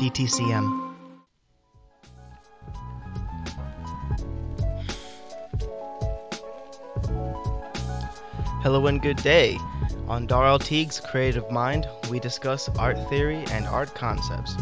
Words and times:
DTCM. 0.00 0.94
Hello 8.62 8.86
and 8.86 9.02
good 9.02 9.18
day. 9.18 9.58
On 10.08 10.26
Darrell 10.26 10.58
Teague's 10.58 11.00
Creative 11.00 11.50
Mind, 11.50 11.86
we 12.10 12.18
discuss 12.18 12.70
art 12.78 12.96
theory 13.10 13.44
and 13.50 13.66
art 13.66 13.94
concepts. 13.94 14.56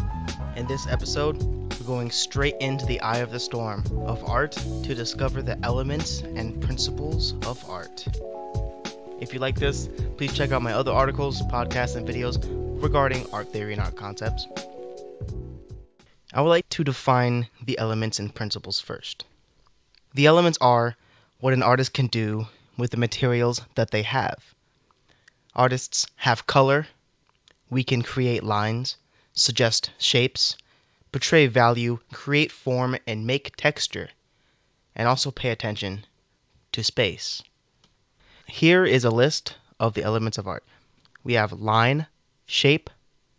In 0.57 0.67
this 0.67 0.85
episode, 0.87 1.41
we're 1.41 1.87
going 1.87 2.11
straight 2.11 2.57
into 2.59 2.85
the 2.85 2.99
eye 2.99 3.19
of 3.19 3.31
the 3.31 3.39
storm 3.39 3.85
of 4.05 4.21
art 4.29 4.51
to 4.51 4.93
discover 4.93 5.41
the 5.41 5.57
elements 5.63 6.19
and 6.19 6.61
principles 6.61 7.33
of 7.45 7.63
art. 7.69 8.05
If 9.21 9.33
you 9.33 9.39
like 9.39 9.55
this, 9.55 9.87
please 10.17 10.33
check 10.33 10.51
out 10.51 10.61
my 10.61 10.73
other 10.73 10.91
articles, 10.91 11.41
podcasts, 11.43 11.95
and 11.95 12.05
videos 12.05 12.43
regarding 12.83 13.25
art 13.31 13.53
theory 13.53 13.71
and 13.71 13.81
art 13.81 13.95
concepts. 13.95 14.45
I 16.31 16.41
would 16.41 16.49
like 16.49 16.69
to 16.69 16.83
define 16.83 17.49
the 17.59 17.79
elements 17.79 18.19
and 18.19 18.33
principles 18.33 18.79
first. 18.79 19.25
The 20.13 20.27
elements 20.27 20.59
are 20.61 20.95
what 21.39 21.53
an 21.53 21.63
artist 21.63 21.91
can 21.93 22.05
do 22.05 22.47
with 22.77 22.91
the 22.91 22.97
materials 22.97 23.61
that 23.73 23.89
they 23.89 24.03
have. 24.03 24.53
Artists 25.55 26.05
have 26.17 26.45
color, 26.45 26.87
we 27.69 27.83
can 27.83 28.03
create 28.03 28.43
lines, 28.43 28.97
suggest 29.33 29.89
shapes, 29.97 30.55
portray 31.11 31.47
value, 31.47 31.99
create 32.13 32.51
form, 32.51 32.95
and 33.07 33.25
make 33.25 33.55
texture, 33.55 34.09
and 34.95 35.07
also 35.07 35.31
pay 35.31 35.49
attention 35.49 36.05
to 36.73 36.83
space. 36.83 37.41
Here 38.45 38.85
is 38.85 39.03
a 39.03 39.09
list 39.09 39.57
of 39.79 39.95
the 39.95 40.03
elements 40.03 40.37
of 40.37 40.47
art. 40.47 40.63
We 41.23 41.33
have 41.33 41.53
line, 41.53 42.05
shape, 42.45 42.89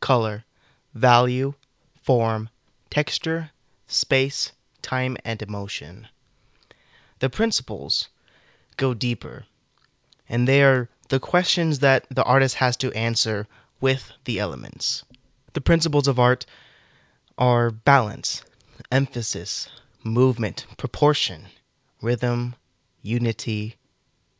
color, 0.00 0.44
value, 0.92 1.54
form, 2.02 2.48
texture, 2.90 3.50
space, 3.86 4.52
time, 4.82 5.16
and 5.24 5.40
emotion. 5.42 6.08
The 7.20 7.30
principles 7.30 8.08
go 8.76 8.94
deeper. 8.94 9.44
And 10.28 10.46
they 10.46 10.62
are 10.62 10.88
the 11.08 11.20
questions 11.20 11.80
that 11.80 12.06
the 12.10 12.24
artist 12.24 12.56
has 12.56 12.76
to 12.78 12.92
answer 12.92 13.46
with 13.80 14.12
the 14.24 14.38
elements. 14.38 15.04
The 15.52 15.60
principles 15.60 16.08
of 16.08 16.18
art 16.18 16.46
are 17.36 17.70
balance, 17.70 18.42
emphasis, 18.90 19.68
movement, 20.04 20.66
proportion, 20.76 21.46
rhythm, 22.00 22.54
unity, 23.02 23.76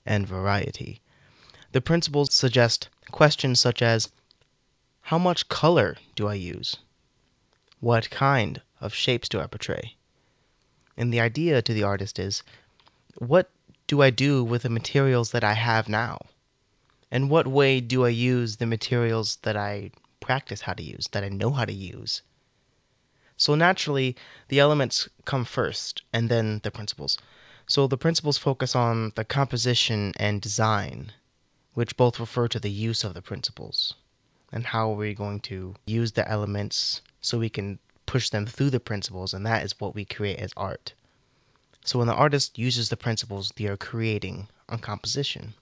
and 0.07 0.27
variety. 0.27 1.01
The 1.73 1.81
principles 1.81 2.33
suggest 2.33 2.89
questions 3.11 3.61
such 3.61 3.83
as 3.83 4.11
How 5.03 5.19
much 5.19 5.49
color 5.49 5.97
do 6.15 6.29
I 6.29 6.35
use? 6.35 6.77
What 7.81 8.11
kind 8.11 8.61
of 8.79 8.93
shapes 8.93 9.27
do 9.27 9.41
I 9.41 9.47
portray? 9.47 9.97
And 10.99 11.11
the 11.11 11.21
idea 11.21 11.63
to 11.63 11.73
the 11.73 11.83
artist 11.83 12.19
is 12.19 12.43
What 13.17 13.51
do 13.87 14.03
I 14.03 14.11
do 14.11 14.45
with 14.45 14.65
the 14.65 14.69
materials 14.69 15.31
that 15.31 15.45
I 15.45 15.55
have 15.55 15.89
now? 15.89 16.21
And 17.11 17.31
what 17.31 17.47
way 17.47 17.81
do 17.81 18.05
I 18.05 18.11
use 18.11 18.57
the 18.57 18.67
materials 18.67 19.37
that 19.37 19.57
I 19.57 19.93
practice 20.21 20.61
how 20.61 20.75
to 20.75 20.83
use, 20.83 21.09
that 21.13 21.25
I 21.25 21.31
know 21.31 21.53
how 21.53 21.65
to 21.65 21.73
use? 21.73 22.21
So 23.39 23.55
naturally, 23.55 24.15
the 24.49 24.61
elements 24.61 25.09
come 25.25 25.47
first 25.47 26.03
and 26.13 26.29
then 26.29 26.61
the 26.63 26.71
principles. 26.71 27.17
So 27.67 27.87
the 27.87 27.97
principles 27.97 28.37
focus 28.37 28.77
on 28.77 29.13
the 29.15 29.25
composition 29.25 30.13
and 30.17 30.43
design, 30.43 31.15
which 31.73 31.97
both 31.97 32.21
refer 32.21 32.47
to 32.49 32.61
the 32.61 32.71
use 32.71 33.05
of 33.05 33.15
the 33.15 33.23
principles 33.23 33.95
and 34.53 34.67
how 34.67 34.91
are 34.91 34.97
we're 34.97 35.15
going 35.15 35.41
to 35.41 35.75
use 35.87 36.13
the 36.13 36.29
elements 36.29 37.01
so 37.21 37.39
we 37.39 37.49
can 37.49 37.79
push 38.07 38.31
them 38.31 38.47
through 38.47 38.71
the 38.71 38.81
principles, 38.81 39.35
and 39.35 39.47
that 39.47 39.65
is 39.65 39.79
what 39.79 39.95
we 39.95 40.05
create 40.05 40.39
as 40.39 40.53
art. 40.57 40.95
So 41.85 41.99
when 41.99 42.09
the 42.09 42.15
artist 42.15 42.59
uses 42.59 42.89
the 42.89 42.97
principles, 42.97 43.53
they 43.57 43.67
are 43.67 43.77
creating 43.77 44.49
a 44.69 44.79
composition. 44.79 45.55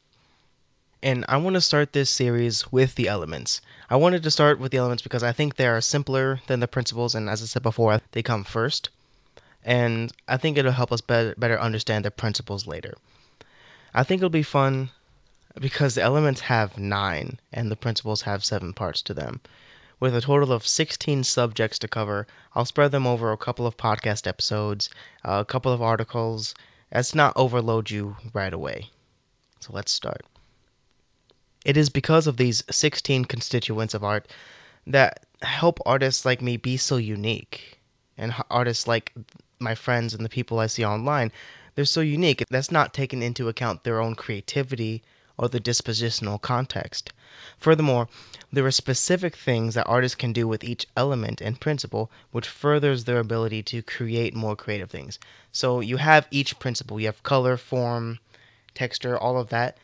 And 1.03 1.25
I 1.29 1.37
want 1.37 1.55
to 1.55 1.61
start 1.61 1.93
this 1.93 2.11
series 2.11 2.73
with 2.73 2.97
the 2.97 3.09
elements. 3.09 3.61
I 3.89 3.97
wanted 3.97 4.25
to 4.25 4.31
start 4.31 4.59
with 4.59 4.73
the 4.73 4.79
elements 4.79 5.03
because 5.03 5.23
I 5.23 5.33
think 5.33 5.55
they 5.55 5.69
are 5.69 5.81
simpler 5.81 6.41
than 6.49 6.61
the 6.61 6.67
principles, 6.67 7.15
and 7.15 7.29
as 7.29 7.43
I 7.43 7.47
said 7.47 7.63
before, 7.63 8.01
they 8.13 8.23
come 8.23 8.45
first. 8.45 8.91
And 9.65 10.13
I 10.27 10.39
think 10.39 10.57
it'll 10.57 10.73
help 10.73 10.93
us 10.93 11.01
better, 11.01 11.35
better 11.37 11.61
understand 11.61 12.05
the 12.05 12.11
principles 12.11 12.67
later. 12.67 12.95
I 13.95 14.03
think 14.03 14.21
it'll 14.21 14.31
be 14.31 14.43
fun 14.43 14.91
because 15.61 15.95
the 15.95 16.03
elements 16.03 16.41
have 16.41 16.79
nine 16.79 17.39
and 17.53 17.71
the 17.71 17.77
principles 17.77 18.23
have 18.23 18.45
seven 18.45 18.73
parts 18.73 19.03
to 19.03 19.15
them. 19.15 19.41
With 20.01 20.15
a 20.15 20.21
total 20.21 20.53
of 20.53 20.67
16 20.67 21.25
subjects 21.25 21.81
to 21.81 21.89
cover, 21.89 22.29
I'll 22.55 22.65
spread 22.65 22.93
them 22.93 23.07
over 23.07 23.33
a 23.33 23.37
couple 23.37 23.67
of 23.67 23.77
podcast 23.77 24.29
episodes, 24.29 24.91
uh, 25.25 25.39
a 25.41 25.45
couple 25.45 25.73
of 25.73 25.83
articles, 25.83 26.55
to 26.93 27.17
not 27.17 27.33
overload 27.37 27.91
you 27.91 28.17
right 28.33 28.53
away. 28.53 28.91
So 29.59 29.73
let's 29.73 29.91
start. 29.91 30.25
It 31.65 31.77
is 31.77 31.91
because 31.91 32.29
of 32.29 32.37
these 32.37 32.63
16 32.71 33.25
constituents 33.25 33.95
of 33.95 34.05
art 34.05 34.29
that 34.87 35.27
help 35.43 35.81
artists 35.85 36.25
like 36.25 36.41
me 36.43 36.57
be 36.57 36.77
so 36.77 36.97
unique. 36.97 37.81
And 38.17 38.33
artists 38.51 38.87
like 38.87 39.13
my 39.59 39.75
friends 39.75 40.15
and 40.15 40.25
the 40.25 40.29
people 40.29 40.61
I 40.61 40.69
see 40.69 40.85
online, 40.85 41.33
they're 41.75 41.85
so 41.85 42.01
unique. 42.01 42.45
That's 42.51 42.71
not 42.71 42.95
taken 42.95 43.21
into 43.21 43.49
account 43.49 43.83
their 43.83 44.01
own 44.01 44.15
creativity 44.15 45.03
or 45.39 45.49
the 45.49 45.61
dispositional 45.61 46.41
context. 46.41 47.13
Furthermore, 47.59 48.09
there 48.53 48.67
are 48.67 48.71
specific 48.71 49.37
things 49.37 49.75
that 49.75 49.87
artists 49.87 50.17
can 50.17 50.33
do 50.33 50.49
with 50.49 50.65
each 50.65 50.87
element 50.97 51.41
and 51.41 51.61
principle 51.61 52.11
which 52.33 52.49
furthers 52.49 53.05
their 53.05 53.21
ability 53.21 53.63
to 53.63 53.83
create 53.83 54.35
more 54.35 54.57
creative 54.57 54.91
things. 54.91 55.19
So 55.53 55.81
you 55.81 55.97
have 55.97 56.27
each 56.31 56.59
principle, 56.59 56.99
you 57.01 57.07
have 57.07 57.23
color, 57.23 57.57
form, 57.57 58.19
texture, 58.75 59.19
all 59.19 59.39
of 59.39 59.51
that. 59.51 59.79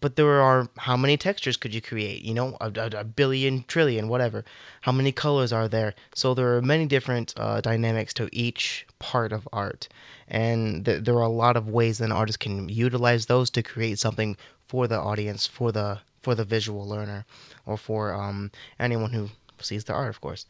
But 0.00 0.16
there 0.16 0.40
are 0.40 0.68
how 0.76 0.96
many 0.96 1.16
textures 1.16 1.56
could 1.56 1.72
you 1.72 1.80
create? 1.80 2.22
You 2.22 2.34
know, 2.34 2.56
a, 2.60 2.72
a, 2.74 3.00
a 3.02 3.04
billion, 3.04 3.62
trillion, 3.68 4.08
whatever. 4.08 4.44
How 4.80 4.90
many 4.90 5.12
colors 5.12 5.52
are 5.52 5.68
there? 5.68 5.94
So 6.16 6.34
there 6.34 6.56
are 6.56 6.62
many 6.62 6.86
different 6.86 7.34
uh, 7.36 7.60
dynamics 7.60 8.14
to 8.14 8.28
each 8.32 8.84
part 8.98 9.32
of 9.32 9.48
art, 9.52 9.88
and 10.26 10.84
th- 10.84 11.04
there 11.04 11.14
are 11.14 11.22
a 11.22 11.28
lot 11.28 11.56
of 11.56 11.68
ways 11.68 12.00
an 12.00 12.10
artist 12.10 12.40
can 12.40 12.68
utilize 12.68 13.26
those 13.26 13.50
to 13.50 13.62
create 13.62 14.00
something 14.00 14.36
for 14.72 14.88
the 14.88 14.98
audience, 14.98 15.46
for 15.46 15.70
the 15.70 15.98
for 16.22 16.34
the 16.34 16.46
visual 16.46 16.88
learner, 16.88 17.26
or 17.66 17.76
for 17.76 18.14
um, 18.14 18.50
anyone 18.78 19.12
who 19.12 19.28
sees 19.60 19.84
the 19.84 19.92
art, 19.92 20.08
of 20.08 20.18
course. 20.22 20.46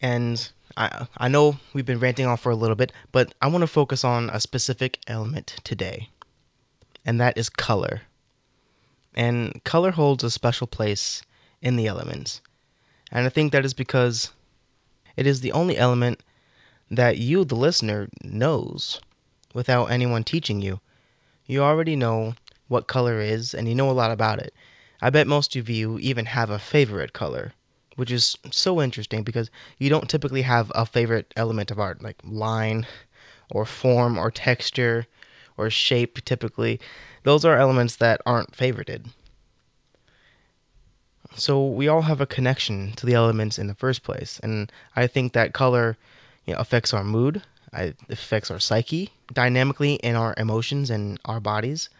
And 0.00 0.50
I 0.78 1.06
I 1.14 1.28
know 1.28 1.58
we've 1.74 1.84
been 1.84 2.00
ranting 2.00 2.24
on 2.24 2.38
for 2.38 2.50
a 2.50 2.56
little 2.56 2.74
bit, 2.74 2.90
but 3.12 3.34
I 3.42 3.48
want 3.48 3.60
to 3.60 3.66
focus 3.66 4.02
on 4.02 4.30
a 4.30 4.40
specific 4.40 4.98
element 5.06 5.56
today, 5.62 6.08
and 7.04 7.20
that 7.20 7.36
is 7.36 7.50
color. 7.50 8.00
And 9.14 9.62
color 9.62 9.90
holds 9.90 10.24
a 10.24 10.30
special 10.30 10.66
place 10.66 11.22
in 11.60 11.76
the 11.76 11.86
elements. 11.86 12.40
And 13.12 13.26
I 13.26 13.28
think 13.28 13.52
that 13.52 13.66
is 13.66 13.74
because 13.74 14.32
it 15.16 15.26
is 15.26 15.42
the 15.42 15.52
only 15.52 15.76
element 15.76 16.22
that 16.90 17.18
you, 17.18 17.44
the 17.44 17.56
listener, 17.56 18.08
knows 18.24 19.02
without 19.52 19.90
anyone 19.90 20.24
teaching 20.24 20.62
you. 20.62 20.80
You 21.44 21.62
already 21.62 21.94
know 21.94 22.34
what 22.68 22.86
color 22.86 23.20
is, 23.20 23.54
and 23.54 23.68
you 23.68 23.74
know 23.74 23.90
a 23.90 23.92
lot 23.92 24.10
about 24.10 24.38
it. 24.38 24.54
I 25.00 25.10
bet 25.10 25.26
most 25.26 25.56
of 25.56 25.68
you 25.68 25.98
even 25.98 26.26
have 26.26 26.50
a 26.50 26.58
favorite 26.58 27.12
color, 27.12 27.52
which 27.96 28.12
is 28.12 28.36
so 28.50 28.80
interesting 28.80 29.24
because 29.24 29.50
you 29.78 29.90
don't 29.90 30.08
typically 30.08 30.42
have 30.42 30.70
a 30.74 30.86
favorite 30.86 31.32
element 31.36 31.70
of 31.70 31.80
art, 31.80 32.02
like 32.02 32.16
line, 32.24 32.86
or 33.50 33.64
form, 33.64 34.18
or 34.18 34.30
texture, 34.30 35.06
or 35.56 35.70
shape, 35.70 36.24
typically. 36.24 36.80
Those 37.24 37.44
are 37.44 37.58
elements 37.58 37.96
that 37.96 38.20
aren't 38.24 38.52
favorited. 38.52 39.06
So 41.36 41.66
we 41.66 41.88
all 41.88 42.02
have 42.02 42.20
a 42.20 42.26
connection 42.26 42.92
to 42.96 43.06
the 43.06 43.14
elements 43.14 43.58
in 43.58 43.66
the 43.66 43.74
first 43.74 44.02
place, 44.02 44.40
and 44.42 44.70
I 44.96 45.06
think 45.06 45.32
that 45.32 45.52
color 45.52 45.96
you 46.46 46.54
know, 46.54 46.60
affects 46.60 46.92
our 46.92 47.04
mood, 47.04 47.42
it 47.72 47.96
affects 48.08 48.50
our 48.50 48.58
psyche 48.58 49.10
dynamically 49.32 49.94
in 49.94 50.16
our 50.16 50.34
emotions 50.36 50.90
and 50.90 51.20
our 51.24 51.40
bodies. 51.40 51.90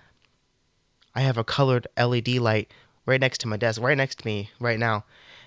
I 1.15 1.23
have 1.23 1.39
a 1.39 1.45
colored 1.45 1.87
LED 1.97 2.29
light 2.39 2.71
right 3.07 3.21
next 3.21 3.39
to 3.39 3.49
my 3.49 3.57
desk, 3.57 3.81
right 3.81 3.97
next 3.97 4.19
to 4.21 4.27
me 4.27 4.51
right 4.61 4.79
now, 4.79 5.05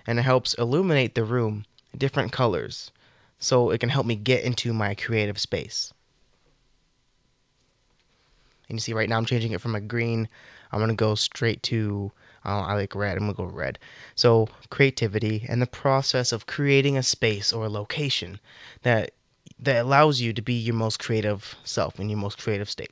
and 0.08 0.18
it 0.18 0.24
helps 0.24 0.54
illuminate 0.56 1.16
the 1.16 1.24
room 1.24 1.66
different 1.98 2.32
colors 2.32 2.92
so 3.40 3.70
it 3.70 3.80
can 3.80 3.90
help 3.90 4.06
me 4.06 4.16
get 4.16 4.44
into 4.44 4.74
my 4.74 4.96
creative 4.96 5.40
space. 5.40 5.94
And 8.70 8.78
you 8.78 8.82
see 8.82 8.94
right 8.94 9.10
now 9.10 9.18
I'm 9.18 9.26
changing 9.26 9.52
it 9.52 9.62
from 9.62 9.76
a 9.76 9.82
green. 9.82 10.30
I'm 10.72 10.88
to 10.88 10.94
go 10.94 11.16
straight 11.16 11.62
to 11.64 12.12
uh, 12.44 12.62
I 12.62 12.74
like 12.74 12.96
red. 12.96 13.18
I'm 13.18 13.28
to 13.28 13.34
go 13.34 13.44
red. 13.44 13.78
So 14.16 14.48
creativity 14.70 15.46
and 15.48 15.62
the 15.62 15.68
process 15.68 16.32
of 16.32 16.48
creating 16.48 16.98
a 16.98 17.04
space 17.04 17.54
or 17.54 17.66
a 17.66 17.70
location 17.70 18.40
that 18.82 19.12
that 19.60 19.84
allows 19.84 20.20
you 20.20 20.34
to 20.34 20.42
be 20.42 20.54
your 20.56 20.74
most 20.74 21.00
creative 21.00 21.56
self 21.64 22.00
in 22.00 22.10
your 22.10 22.18
most 22.18 22.40
creative 22.40 22.70
state 22.70 22.92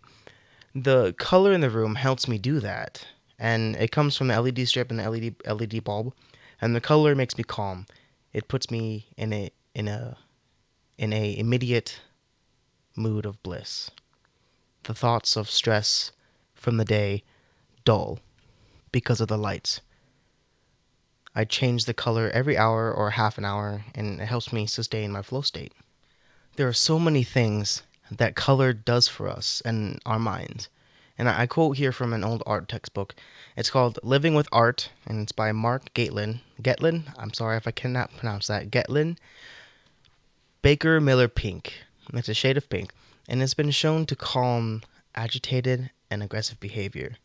the 0.76 1.14
color 1.14 1.52
in 1.54 1.62
the 1.62 1.70
room 1.70 1.96
helps 1.96 2.28
me 2.28 2.38
do 2.38 2.60
that. 2.60 3.06
And 3.38 3.76
it 3.76 3.92
comes 3.92 4.16
from 4.16 4.28
the 4.28 4.42
LED 4.42 4.68
strip 4.68 4.92
and 4.92 5.00
the 5.00 5.10
LED 5.10 5.36
LED 5.46 5.84
bulb. 5.84 6.14
And 6.62 6.76
the 6.76 6.82
color 6.82 7.16
makes 7.16 7.38
me 7.38 7.44
calm. 7.44 7.86
It 8.34 8.48
puts 8.48 8.70
me 8.70 9.08
in 9.18 9.34
a 9.34 9.52
in 9.74 9.88
a 9.88 10.18
in 10.98 11.14
a 11.14 11.38
immediate 11.38 12.00
mood 12.96 13.26
of 13.26 13.42
bliss. 13.42 13.90
The 14.84 14.94
thoughts 14.94 15.38
of 15.38 15.50
stress 15.50 16.12
from 16.54 16.78
the 16.78 16.86
day 16.86 17.24
dull 17.86 18.20
because 18.92 19.22
of 19.22 19.28
the 19.30 19.38
lights. 19.38 19.82
I 21.34 21.46
change 21.46 21.86
the 21.86 21.94
color 21.94 22.30
every 22.30 22.58
hour 22.58 22.92
or 22.92 23.12
half 23.12 23.38
an 23.38 23.46
hour, 23.46 23.86
and 23.96 24.20
it 24.20 24.26
helps 24.26 24.52
me 24.52 24.68
sustain 24.68 25.12
my 25.12 25.22
flow 25.22 25.42
state. 25.42 25.74
There 26.56 26.68
are 26.68 26.74
so 26.74 27.00
many 27.00 27.24
things 27.24 27.84
that 28.12 28.36
color 28.36 28.74
does 28.74 29.08
for 29.08 29.30
us 29.30 29.62
and 29.66 30.00
our 30.06 30.20
minds. 30.20 30.70
And 31.18 31.28
I 31.28 31.48
quote 31.48 31.76
here 31.76 31.92
from 31.92 32.14
an 32.14 32.24
old 32.24 32.44
art 32.46 32.70
textbook. 32.70 33.14
It's 33.58 33.70
called 33.70 34.00
Living 34.04 34.36
with 34.36 34.48
Art, 34.52 34.90
and 35.06 35.22
it's 35.22 35.34
by 35.34 35.52
Mark 35.52 35.94
Gatelin. 35.94 36.40
Getlin? 36.62 37.04
I'm 37.18 37.34
sorry 37.34 37.58
if 37.58 37.68
I 37.68 37.72
cannot 37.72 38.16
pronounce 38.16 38.48
that. 38.48 38.72
Getlin 38.72 39.18
Baker 40.62 41.02
Miller 41.02 41.28
Pink. 41.28 41.74
It's 42.14 42.30
a 42.30 42.34
shade 42.34 42.58
of 42.58 42.70
pink, 42.70 42.94
and 43.28 43.44
it's 43.44 43.54
been 43.54 43.72
shown 43.72 44.06
to 44.08 44.16
calm 44.16 44.82
agitated 45.14 45.92
and 46.10 46.24
aggressive 46.24 46.60
behavior. 46.60 47.16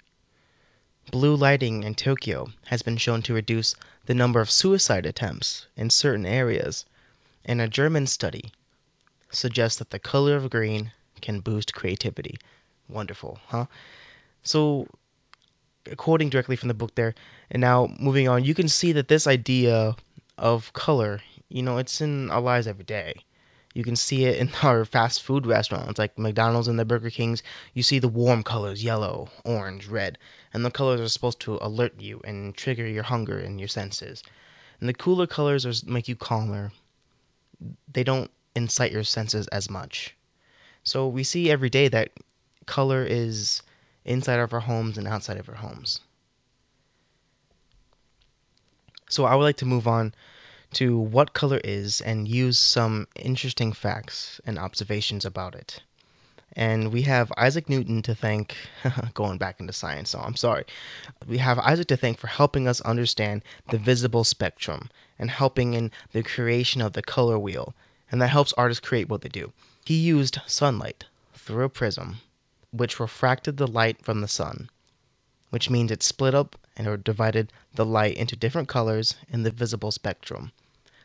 Blue 1.11 1.37
lighting 1.37 1.85
in 1.85 1.95
Tokyo 1.95 2.51
has 2.67 2.83
been 2.83 2.97
shown 2.97 3.23
to 3.23 3.35
reduce 3.35 3.77
the 4.07 4.15
number 4.15 4.41
of 4.41 4.51
suicide 4.51 5.07
attempts 5.07 5.67
in 5.77 5.89
certain 5.91 6.27
areas, 6.27 6.85
In 7.45 7.61
a 7.61 7.69
German 7.69 8.07
study 8.07 8.53
suggests 9.37 9.79
that 9.79 9.91
the 9.91 9.99
color 9.99 10.37
of 10.37 10.51
green 10.51 10.93
can 11.21 11.41
boost 11.41 11.75
creativity. 11.75 12.37
Wonderful, 12.89 13.39
huh? 13.47 13.67
So, 14.43 14.87
quoting 15.97 16.29
directly 16.29 16.57
from 16.57 16.69
the 16.69 16.75
book 16.75 16.95
there, 16.95 17.15
and 17.51 17.61
now 17.61 17.89
moving 17.99 18.29
on, 18.29 18.45
you 18.45 18.55
can 18.55 18.69
see 18.69 18.93
that 18.93 19.09
this 19.09 19.27
idea 19.27 19.97
of 20.37 20.73
color, 20.73 21.21
you 21.49 21.63
know, 21.63 21.79
it's 21.79 22.01
in 22.01 22.31
our 22.31 22.41
lives 22.41 22.67
every 22.67 22.85
day. 22.85 23.15
You 23.75 23.83
can 23.83 23.97
see 23.97 24.25
it 24.25 24.39
in 24.39 24.51
our 24.63 24.85
fast 24.85 25.23
food 25.23 25.47
restaurants 25.47 25.99
like 25.99 26.19
McDonald's 26.19 26.69
and 26.69 26.79
the 26.79 26.85
Burger 26.85 27.11
Kings. 27.11 27.43
You 27.75 27.83
see 27.83 27.99
the 27.99 28.09
warm 28.09 28.43
colors 28.43 28.85
yellow, 28.85 29.31
orange, 29.45 29.87
red, 29.87 30.19
and 30.53 30.65
the 30.65 30.71
colors 30.71 31.01
are 31.01 31.09
supposed 31.09 31.41
to 31.41 31.59
alert 31.61 32.01
you 32.01 32.21
and 32.25 32.57
trigger 32.57 32.87
your 32.87 33.03
hunger 33.03 33.39
and 33.39 33.59
your 33.59 33.69
senses. 33.69 34.23
And 34.81 34.89
the 34.89 34.95
cooler 34.95 35.27
colors 35.27 35.67
are, 35.67 35.91
make 35.91 36.09
you 36.09 36.17
calmer. 36.17 36.73
They 37.93 38.05
don't 38.05 38.31
incite 38.55 38.93
your 38.93 39.05
senses 39.05 39.49
as 39.49 39.71
much. 39.71 40.15
So 40.83 41.09
we 41.09 41.25
see 41.25 41.51
every 41.51 41.71
day 41.71 41.89
that 41.89 42.13
color 42.67 43.05
is 43.05 43.63
inside 44.05 44.41
of 44.41 44.53
our 44.53 44.61
homes 44.61 44.99
and 44.99 45.09
outside 45.09 45.39
of 45.39 45.49
our 45.49 45.55
homes. 45.55 46.01
So 49.09 49.25
I 49.25 49.35
would 49.35 49.45
like 49.45 49.59
to 49.59 49.67
move 49.67 49.87
on 49.87 50.15
to 50.75 50.99
what 50.99 51.33
color 51.33 51.61
is 51.63 52.01
and 52.01 52.27
use 52.27 52.59
some 52.59 53.07
interesting 53.15 53.73
facts 53.73 54.41
and 54.45 54.59
observations 54.59 55.25
about 55.25 55.55
it. 55.55 55.81
And 56.57 56.93
we 56.93 57.03
have 57.03 57.33
Isaac 57.37 57.69
Newton 57.69 58.03
to 58.03 58.15
thank, 58.15 58.57
going 59.15 59.39
back 59.39 59.61
into 59.61 59.73
science, 59.73 60.11
so 60.11 60.21
I'm 60.21 60.37
sorry. 60.37 60.65
We 61.27 61.39
have 61.39 61.59
Isaac 61.59 61.89
to 61.89 61.97
thank 61.97 62.19
for 62.19 62.29
helping 62.29 62.69
us 62.69 62.81
understand 62.81 63.43
the 63.71 63.79
visible 63.79 64.25
spectrum 64.25 64.91
and 65.19 65.31
helping 65.31 65.75
in 65.75 65.91
the 66.13 66.23
creation 66.23 66.81
of 66.81 66.93
the 66.93 67.03
color 67.03 67.39
wheel. 67.39 67.75
And 68.13 68.23
that 68.23 68.29
helps 68.29 68.53
artists 68.53 68.87
create 68.87 69.09
what 69.09 69.23
they 69.23 69.29
do. 69.29 69.53
He 69.85 69.97
used 69.97 70.39
sunlight 70.47 71.05
through 71.35 71.65
a 71.65 71.69
prism, 71.69 72.21
which 72.71 73.01
refracted 73.01 73.57
the 73.57 73.67
light 73.67 74.05
from 74.05 74.21
the 74.21 74.29
sun, 74.29 74.71
which 75.51 75.69
means 75.69 75.91
it 75.91 76.03
split 76.03 76.33
up 76.33 76.57
and 76.77 76.87
or 76.87 76.97
divided 76.97 77.53
the 77.75 77.85
light 77.85 78.17
into 78.17 78.37
different 78.37 78.69
colors 78.69 79.17
in 79.29 79.43
the 79.43 79.51
visible 79.51 79.91
spectrum. 79.91 80.53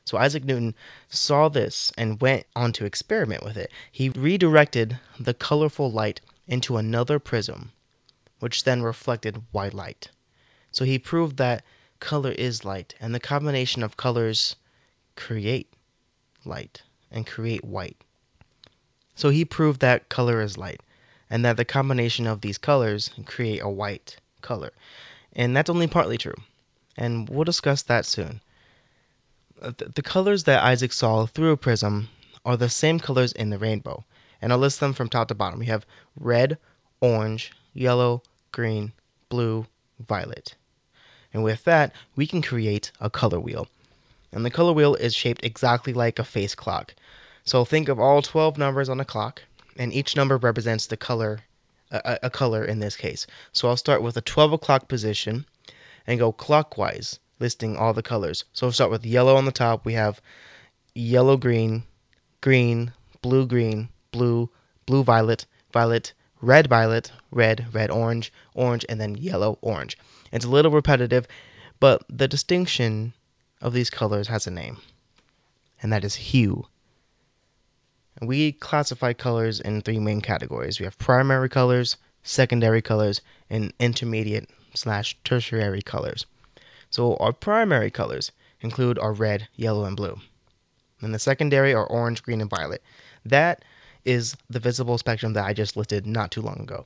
So 0.05 0.17
Isaac 0.17 0.43
Newton 0.43 0.75
saw 1.09 1.49
this 1.49 1.91
and 1.97 2.21
went 2.21 2.45
on 2.55 2.73
to 2.73 2.85
experiment 2.85 3.43
with 3.43 3.57
it. 3.57 3.71
He 3.91 4.09
redirected 4.09 4.99
the 5.19 5.33
colorful 5.33 5.91
light 5.91 6.21
into 6.47 6.77
another 6.77 7.17
prism, 7.17 7.71
which 8.39 8.65
then 8.65 8.83
reflected 8.83 9.41
white 9.51 9.73
light. 9.73 10.09
So 10.71 10.85
he 10.85 10.99
proved 10.99 11.37
that 11.37 11.63
color 11.99 12.31
is 12.31 12.65
light, 12.65 12.93
and 12.99 13.15
the 13.15 13.19
combination 13.19 13.81
of 13.81 13.97
colors 13.97 14.55
create 15.15 15.73
light 16.45 16.83
and 17.11 17.25
create 17.25 17.63
white. 17.63 17.97
So 19.15 19.29
he 19.29 19.45
proved 19.45 19.81
that 19.81 20.09
color 20.09 20.41
is 20.41 20.57
light, 20.57 20.81
and 21.29 21.45
that 21.45 21.57
the 21.57 21.65
combination 21.65 22.27
of 22.27 22.41
these 22.41 22.57
colors 22.57 23.11
create 23.25 23.59
a 23.61 23.69
white 23.69 24.17
color. 24.41 24.71
And 25.33 25.55
that's 25.55 25.69
only 25.69 25.87
partly 25.87 26.17
true. 26.17 26.35
And 26.97 27.29
we'll 27.29 27.43
discuss 27.43 27.83
that 27.83 28.05
soon. 28.05 28.41
Uh, 29.61 29.71
the 29.77 30.01
colors 30.01 30.45
that 30.45 30.63
Isaac 30.63 30.93
saw 30.93 31.25
through 31.25 31.51
a 31.51 31.57
prism 31.57 32.07
are 32.45 32.57
the 32.57 32.69
same 32.69 32.99
colors 32.99 33.33
in 33.33 33.49
the 33.49 33.57
rainbow, 33.57 34.05
and 34.41 34.53
I'll 34.53 34.59
list 34.59 34.79
them 34.79 34.93
from 34.93 35.09
top 35.09 35.27
to 35.27 35.35
bottom. 35.35 35.59
We 35.59 35.65
have 35.65 35.85
red, 36.17 36.57
orange, 37.01 37.51
yellow, 37.73 38.23
green, 38.51 38.93
blue, 39.27 39.65
violet. 40.07 40.55
And 41.33 41.43
with 41.43 41.63
that, 41.65 41.93
we 42.15 42.25
can 42.25 42.41
create 42.41 42.91
a 42.99 43.09
color 43.09 43.39
wheel. 43.39 43.67
And 44.31 44.45
the 44.45 44.51
color 44.51 44.73
wheel 44.73 44.95
is 44.95 45.15
shaped 45.15 45.43
exactly 45.43 45.93
like 45.93 46.19
a 46.19 46.23
face 46.23 46.55
clock. 46.55 46.93
So 47.43 47.65
think 47.65 47.89
of 47.89 47.99
all 47.99 48.21
12 48.21 48.57
numbers 48.57 48.89
on 48.89 48.99
a 48.99 49.05
clock, 49.05 49.41
and 49.77 49.93
each 49.93 50.15
number 50.15 50.37
represents 50.37 50.87
the 50.87 50.97
color, 50.97 51.39
a, 51.89 52.19
a 52.23 52.29
color 52.29 52.63
in 52.63 52.79
this 52.79 52.95
case. 52.95 53.25
So 53.53 53.67
I'll 53.67 53.77
start 53.77 54.03
with 54.03 54.17
a 54.17 54.21
12 54.21 54.53
o'clock 54.53 54.87
position 54.87 55.45
and 56.05 56.19
go 56.19 56.31
clockwise 56.31 57.19
listing 57.39 57.77
all 57.77 57.93
the 57.93 58.03
colors. 58.03 58.43
So 58.53 58.67
we'll 58.67 58.73
start 58.73 58.91
with 58.91 59.05
yellow 59.05 59.35
on 59.35 59.45
the 59.45 59.51
top. 59.51 59.85
We 59.85 59.93
have 59.93 60.21
yellow 60.93 61.37
green, 61.37 61.83
green, 62.41 62.91
blue 63.21 63.47
green, 63.47 63.89
blue, 64.11 64.49
blue 64.85 65.03
violet, 65.03 65.45
violet, 65.71 66.13
red 66.41 66.67
violet, 66.67 67.11
red, 67.31 67.67
red 67.73 67.91
orange, 67.91 68.31
orange, 68.53 68.85
and 68.89 68.99
then 68.99 69.15
yellow 69.15 69.57
orange. 69.61 69.97
It's 70.31 70.45
a 70.45 70.49
little 70.49 70.71
repetitive, 70.71 71.27
but 71.79 72.03
the 72.09 72.27
distinction 72.27 73.13
of 73.61 73.73
these 73.73 73.89
colors 73.89 74.27
has 74.27 74.47
a 74.47 74.51
name, 74.51 74.77
and 75.81 75.91
that 75.91 76.03
is 76.03 76.15
hue. 76.15 76.65
We 78.21 78.51
classify 78.51 79.13
colors 79.13 79.59
in 79.59 79.81
three 79.81 79.99
main 79.99 80.21
categories. 80.21 80.79
We 80.79 80.85
have 80.85 80.97
primary 80.97 81.49
colors, 81.49 81.97
secondary 82.23 82.81
colors, 82.81 83.21
and 83.49 83.73
intermediate 83.79 84.49
slash 84.73 85.17
tertiary 85.23 85.81
colors. 85.81 86.25
So 86.89 87.15
our 87.17 87.33
primary 87.33 87.91
colors 87.91 88.31
include 88.61 88.99
our 88.99 89.13
red, 89.13 89.47
yellow, 89.55 89.85
and 89.85 89.95
blue. 89.95 90.19
And 91.01 91.13
the 91.13 91.19
secondary 91.19 91.73
are 91.73 91.85
orange, 91.85 92.23
green, 92.23 92.41
and 92.41 92.49
violet. 92.49 92.83
That 93.25 93.63
is 94.03 94.35
the 94.49 94.59
visible 94.59 94.97
spectrum 94.97 95.33
that 95.33 95.45
I 95.45 95.53
just 95.53 95.77
listed 95.77 96.05
not 96.05 96.31
too 96.31 96.41
long 96.41 96.59
ago. 96.59 96.85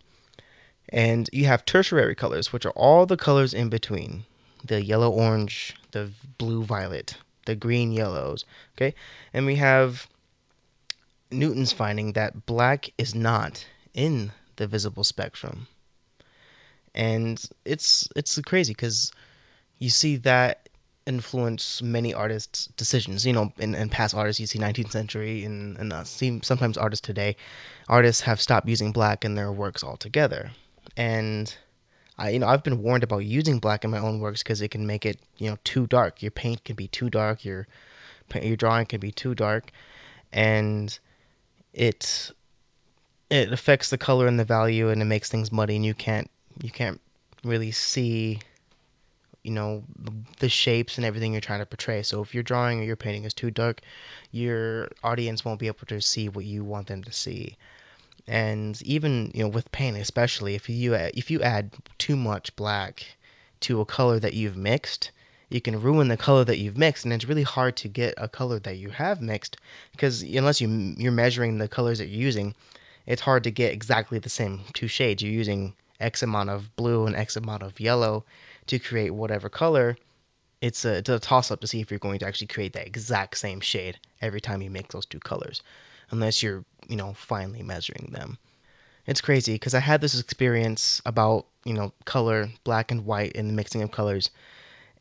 And 0.90 1.30
you 1.32 1.46
have 1.46 1.66
tertiary 1.66 2.16
colors, 2.16 2.52
which 2.52 2.66
are 2.66 2.74
all 2.76 3.06
the 3.06 3.18
colors 3.18 3.54
in 3.54 3.70
between 3.70 4.26
the 4.64 4.84
yellow 4.84 5.12
orange, 5.12 5.76
the 5.92 6.12
blue 6.38 6.64
violet, 6.64 7.16
the 7.46 7.56
green 7.56 7.92
yellows. 7.92 8.46
Okay? 8.76 8.96
And 9.34 9.46
we 9.46 9.56
have 9.56 10.08
Newton's 11.32 11.74
finding 11.74 12.14
that 12.14 12.46
black 12.46 12.92
is 12.98 13.16
not 13.16 13.66
in 13.94 14.32
the 14.56 14.68
visible 14.68 15.04
spectrum. 15.04 15.68
And 16.96 17.44
it's 17.66 18.08
it's 18.16 18.40
crazy 18.42 18.74
because 18.74 19.12
you 19.80 19.90
see 19.90 20.18
that 20.18 20.70
influence 21.06 21.82
many 21.82 22.14
artists' 22.14 22.68
decisions. 22.78 23.26
You 23.26 23.34
know, 23.34 23.54
in, 23.58 23.76
in 23.76 23.90
past 23.90 24.16
artists, 24.16 24.40
you 24.40 24.48
see 24.48 24.60
19th 24.60 24.92
century 24.92 25.44
and, 25.44 25.78
and 25.78 25.92
uh, 25.92 26.04
see 26.04 26.40
sometimes 26.44 26.78
artists 26.78 27.06
today, 27.06 27.36
artists 27.90 28.22
have 28.22 28.40
stopped 28.40 28.68
using 28.68 28.92
black 28.92 29.26
in 29.26 29.36
their 29.36 29.52
works 29.52 29.84
altogether. 29.84 30.52
And 30.96 31.54
I, 32.18 32.30
you 32.30 32.40
know, 32.40 32.48
I've 32.48 32.64
been 32.64 32.82
warned 32.84 33.04
about 33.04 33.20
using 33.20 33.60
black 33.60 33.84
in 33.84 33.92
my 33.92 33.98
own 33.98 34.20
works 34.20 34.44
because 34.44 34.62
it 34.62 34.70
can 34.70 34.86
make 34.86 35.06
it, 35.06 35.20
you 35.38 35.50
know, 35.50 35.58
too 35.64 35.88
dark. 35.88 36.22
Your 36.22 36.32
paint 36.32 36.64
can 36.64 36.76
be 36.76 36.88
too 36.88 37.10
dark. 37.10 37.44
Your 37.44 37.68
your 38.42 38.56
drawing 38.56 38.86
can 38.86 39.00
be 39.00 39.12
too 39.12 39.36
dark, 39.36 39.72
and 40.32 40.98
it 41.74 42.32
it 43.30 43.52
affects 43.52 43.90
the 43.90 43.98
color 43.98 44.28
and 44.28 44.40
the 44.40 44.46
value, 44.46 44.90
and 44.90 45.02
it 45.02 45.06
makes 45.06 45.30
things 45.30 45.52
muddy, 45.52 45.76
and 45.76 45.86
you 45.86 45.94
can't 45.94 46.30
you 46.62 46.70
can't 46.70 47.02
really 47.44 47.72
see 47.72 48.40
you 49.44 49.52
know 49.52 49.84
the 50.40 50.50
shapes 50.50 50.98
and 50.98 51.06
everything 51.06 51.34
you're 51.34 51.42
trying 51.42 51.60
to 51.60 51.66
portray. 51.66 52.04
So 52.04 52.22
if 52.22 52.34
your 52.34 52.44
drawing 52.44 52.80
or 52.80 52.84
your 52.84 52.96
painting 52.96 53.26
is 53.26 53.34
too 53.34 53.52
dark, 53.52 53.82
your 54.32 54.90
audience 55.04 55.44
won't 55.44 55.60
be 55.60 55.68
able 55.68 55.86
to 55.88 56.02
see 56.02 56.30
what 56.30 56.46
you 56.46 56.64
want 56.64 56.88
them 56.88 57.04
to 57.04 57.12
see. 57.12 57.58
And 58.28 58.82
even 58.84 59.32
you 59.34 59.44
know 59.44 59.50
with 59.50 59.72
paint, 59.72 59.98
especially 59.98 60.56
if 60.56 60.70
you 60.70 60.96
uh, 60.96 61.10
if 61.14 61.30
you 61.30 61.42
add 61.42 61.74
too 61.98 62.16
much 62.16 62.56
black 62.56 63.06
to 63.62 63.82
a 63.82 63.86
color 63.86 64.20
that 64.20 64.34
you've 64.34 64.58
mixed, 64.58 65.12
you 65.50 65.62
can 65.62 65.82
ruin 65.82 66.08
the 66.08 66.18
color 66.18 66.44
that 66.46 66.58
you've 66.58 66.78
mixed, 66.78 67.04
and 67.04 67.14
it's 67.14 67.26
really 67.26 67.44
hard 67.44 67.76
to 67.78 67.88
get 67.88 68.14
a 68.18 68.28
color 68.28 68.60
that 68.60 68.78
you 68.78 68.90
have 68.90 69.22
mixed 69.22 69.58
because 69.92 70.22
unless 70.24 70.62
you 70.62 70.70
you're 70.98 71.12
measuring 71.12 71.58
the 71.58 71.68
colors 71.68 72.00
that 72.00 72.08
you're 72.08 72.22
using, 72.22 72.56
it's 73.06 73.22
hard 73.22 73.44
to 73.44 73.52
get 73.52 73.74
exactly 73.74 74.20
the 74.20 74.30
same 74.30 74.62
two 74.74 74.88
shades. 74.88 75.22
You're 75.22 75.34
using 75.34 75.74
X 76.00 76.24
amount 76.24 76.50
of 76.50 76.76
blue 76.76 77.06
and 77.06 77.16
X 77.16 77.36
amount 77.36 77.64
of 77.64 77.80
yellow 77.80 78.26
to 78.68 78.80
create 78.80 79.12
whatever 79.12 79.50
color, 79.50 79.98
it's 80.64 80.86
a, 80.86 80.96
it's 80.96 81.10
a 81.10 81.20
toss 81.20 81.52
up 81.52 81.60
to 81.60 81.68
see 81.68 81.82
if 81.82 81.92
you're 81.92 82.00
going 82.00 82.20
to 82.20 82.26
actually 82.26 82.48
create 82.48 82.72
that 82.74 82.88
exact 82.88 83.38
same 83.38 83.60
shade 83.60 84.00
every 84.22 84.40
time 84.40 84.62
you 84.62 84.70
mix 84.70 84.94
those 84.94 85.06
two 85.06 85.20
colors, 85.20 85.62
unless 86.12 86.44
you're, 86.44 86.64
you 86.88 86.96
know, 86.96 87.14
finely 87.14 87.64
measuring 87.64 88.10
them. 88.12 88.38
It's 89.06 89.22
crazy 89.22 89.54
because 89.54 89.74
I 89.74 89.80
had 89.80 90.02
this 90.02 90.20
experience 90.20 91.02
about, 91.06 91.46
you 91.66 91.74
know, 91.74 91.92
color, 92.06 92.50
black 92.64 92.92
and 92.92 93.06
white, 93.06 93.36
and 93.36 93.50
the 93.50 93.54
mixing 93.54 93.82
of 93.82 93.92
colors. 93.92 94.30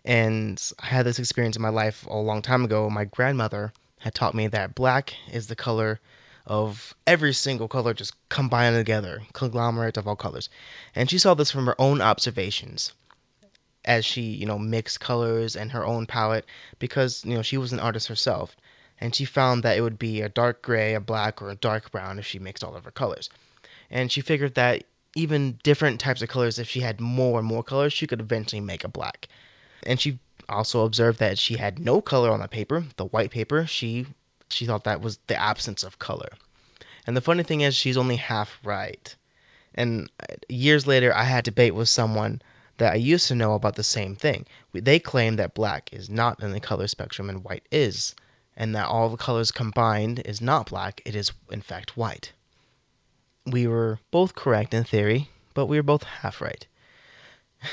And 0.04 0.60
I 0.80 0.86
had 0.86 1.06
this 1.06 1.20
experience 1.20 1.56
in 1.56 1.62
my 1.62 1.68
life 1.68 2.06
a 2.06 2.16
long 2.16 2.42
time 2.42 2.64
ago. 2.64 2.90
My 2.90 3.04
grandmother 3.04 3.72
had 3.98 4.14
taught 4.14 4.34
me 4.34 4.48
that 4.48 4.74
black 4.74 5.14
is 5.30 5.46
the 5.46 5.54
color 5.54 6.00
of 6.44 6.94
every 7.06 7.32
single 7.32 7.68
color 7.68 7.94
just 7.94 8.14
combined 8.28 8.74
together, 8.74 9.22
conglomerate 9.32 9.96
of 9.96 10.08
all 10.08 10.16
colors. 10.16 10.48
And 10.94 11.08
she 11.08 11.18
saw 11.18 11.34
this 11.34 11.52
from 11.52 11.66
her 11.66 11.80
own 11.80 12.00
observations 12.00 12.92
as 13.84 14.04
she, 14.04 14.22
you 14.22 14.46
know, 14.46 14.58
mixed 14.58 15.00
colors 15.00 15.56
and 15.56 15.70
her 15.72 15.84
own 15.84 16.06
palette 16.06 16.46
because, 16.78 17.24
you 17.24 17.34
know, 17.34 17.42
she 17.42 17.56
was 17.56 17.72
an 17.72 17.80
artist 17.80 18.08
herself. 18.08 18.56
And 19.02 19.12
she 19.12 19.24
found 19.24 19.64
that 19.64 19.76
it 19.76 19.80
would 19.80 19.98
be 19.98 20.20
a 20.20 20.28
dark 20.28 20.62
gray, 20.62 20.94
a 20.94 21.00
black, 21.00 21.42
or 21.42 21.50
a 21.50 21.56
dark 21.56 21.90
brown 21.90 22.20
if 22.20 22.26
she 22.26 22.38
mixed 22.38 22.62
all 22.62 22.76
of 22.76 22.84
her 22.84 22.92
colors. 22.92 23.30
And 23.90 24.12
she 24.12 24.20
figured 24.20 24.54
that 24.54 24.84
even 25.16 25.58
different 25.64 25.98
types 25.98 26.22
of 26.22 26.28
colors, 26.28 26.60
if 26.60 26.68
she 26.68 26.78
had 26.78 27.00
more 27.00 27.40
and 27.40 27.48
more 27.48 27.64
colors, 27.64 27.92
she 27.92 28.06
could 28.06 28.20
eventually 28.20 28.60
make 28.60 28.84
a 28.84 28.88
black. 28.88 29.26
And 29.82 30.00
she 30.00 30.20
also 30.48 30.84
observed 30.84 31.18
that 31.18 31.36
she 31.36 31.56
had 31.56 31.80
no 31.80 32.00
color 32.00 32.30
on 32.30 32.38
the 32.38 32.46
paper, 32.46 32.84
the 32.96 33.06
white 33.06 33.32
paper. 33.32 33.66
She 33.66 34.06
she 34.50 34.66
thought 34.66 34.84
that 34.84 35.00
was 35.00 35.18
the 35.26 35.34
absence 35.34 35.82
of 35.82 35.98
color. 35.98 36.28
And 37.04 37.16
the 37.16 37.20
funny 37.20 37.42
thing 37.42 37.62
is, 37.62 37.74
she's 37.74 37.96
only 37.96 38.16
half 38.16 38.56
right. 38.62 39.16
And 39.74 40.10
uh, 40.20 40.34
years 40.48 40.86
later, 40.86 41.12
I 41.12 41.24
had 41.24 41.40
a 41.40 41.50
debate 41.50 41.74
with 41.74 41.88
someone 41.88 42.40
that 42.76 42.92
I 42.92 42.96
used 42.96 43.26
to 43.28 43.34
know 43.34 43.54
about 43.54 43.74
the 43.74 43.82
same 43.82 44.14
thing. 44.14 44.46
They 44.72 45.00
claim 45.00 45.36
that 45.36 45.54
black 45.54 45.92
is 45.92 46.08
not 46.08 46.40
in 46.40 46.52
the 46.52 46.60
color 46.60 46.86
spectrum 46.86 47.30
and 47.30 47.42
white 47.42 47.66
is, 47.72 48.14
and 48.62 48.76
that 48.76 48.86
all 48.86 49.08
the 49.08 49.16
colors 49.16 49.50
combined 49.50 50.20
is 50.20 50.40
not 50.40 50.70
black, 50.70 51.02
it 51.04 51.16
is 51.16 51.32
in 51.50 51.60
fact 51.60 51.96
white. 51.96 52.30
We 53.44 53.66
were 53.66 53.98
both 54.12 54.36
correct 54.36 54.72
in 54.72 54.84
theory, 54.84 55.28
but 55.52 55.66
we 55.66 55.78
were 55.78 55.82
both 55.82 56.04
half 56.04 56.40
right. 56.40 56.64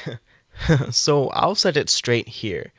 so 0.90 1.30
I'll 1.30 1.54
set 1.54 1.78
it 1.78 1.92
straight 1.92 2.28
here. 2.28 2.74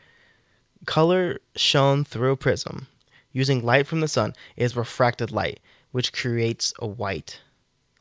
Color 0.86 1.38
shown 1.54 2.04
through 2.04 2.32
a 2.32 2.36
prism 2.36 2.88
using 3.30 3.64
light 3.64 3.86
from 3.86 4.00
the 4.00 4.08
sun 4.08 4.34
is 4.56 4.74
refracted 4.74 5.30
light, 5.30 5.60
which 5.92 6.12
creates 6.12 6.74
a 6.80 6.88
white 6.88 7.40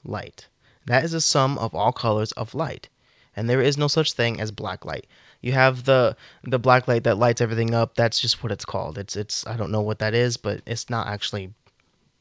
light. 0.03 0.47
That 0.87 1.03
is 1.03 1.11
the 1.11 1.21
sum 1.21 1.59
of 1.59 1.75
all 1.75 1.91
colors 1.91 2.31
of 2.31 2.55
light 2.55 2.89
and 3.35 3.49
there 3.49 3.61
is 3.61 3.77
no 3.77 3.87
such 3.87 4.13
thing 4.13 4.41
as 4.41 4.51
black 4.51 4.83
light. 4.85 5.07
You 5.41 5.53
have 5.53 5.83
the 5.85 6.15
the 6.43 6.59
black 6.59 6.87
light 6.87 7.05
that 7.05 7.17
lights 7.17 7.41
everything 7.41 7.73
up. 7.73 7.95
That's 7.95 8.19
just 8.19 8.43
what 8.43 8.51
it's 8.51 8.65
called. 8.65 8.97
It's 8.97 9.15
it's 9.15 9.47
I 9.47 9.55
don't 9.55 9.71
know 9.71 9.81
what 9.81 9.99
that 9.99 10.13
is, 10.13 10.37
but 10.37 10.61
it's 10.65 10.89
not 10.89 11.07
actually. 11.07 11.53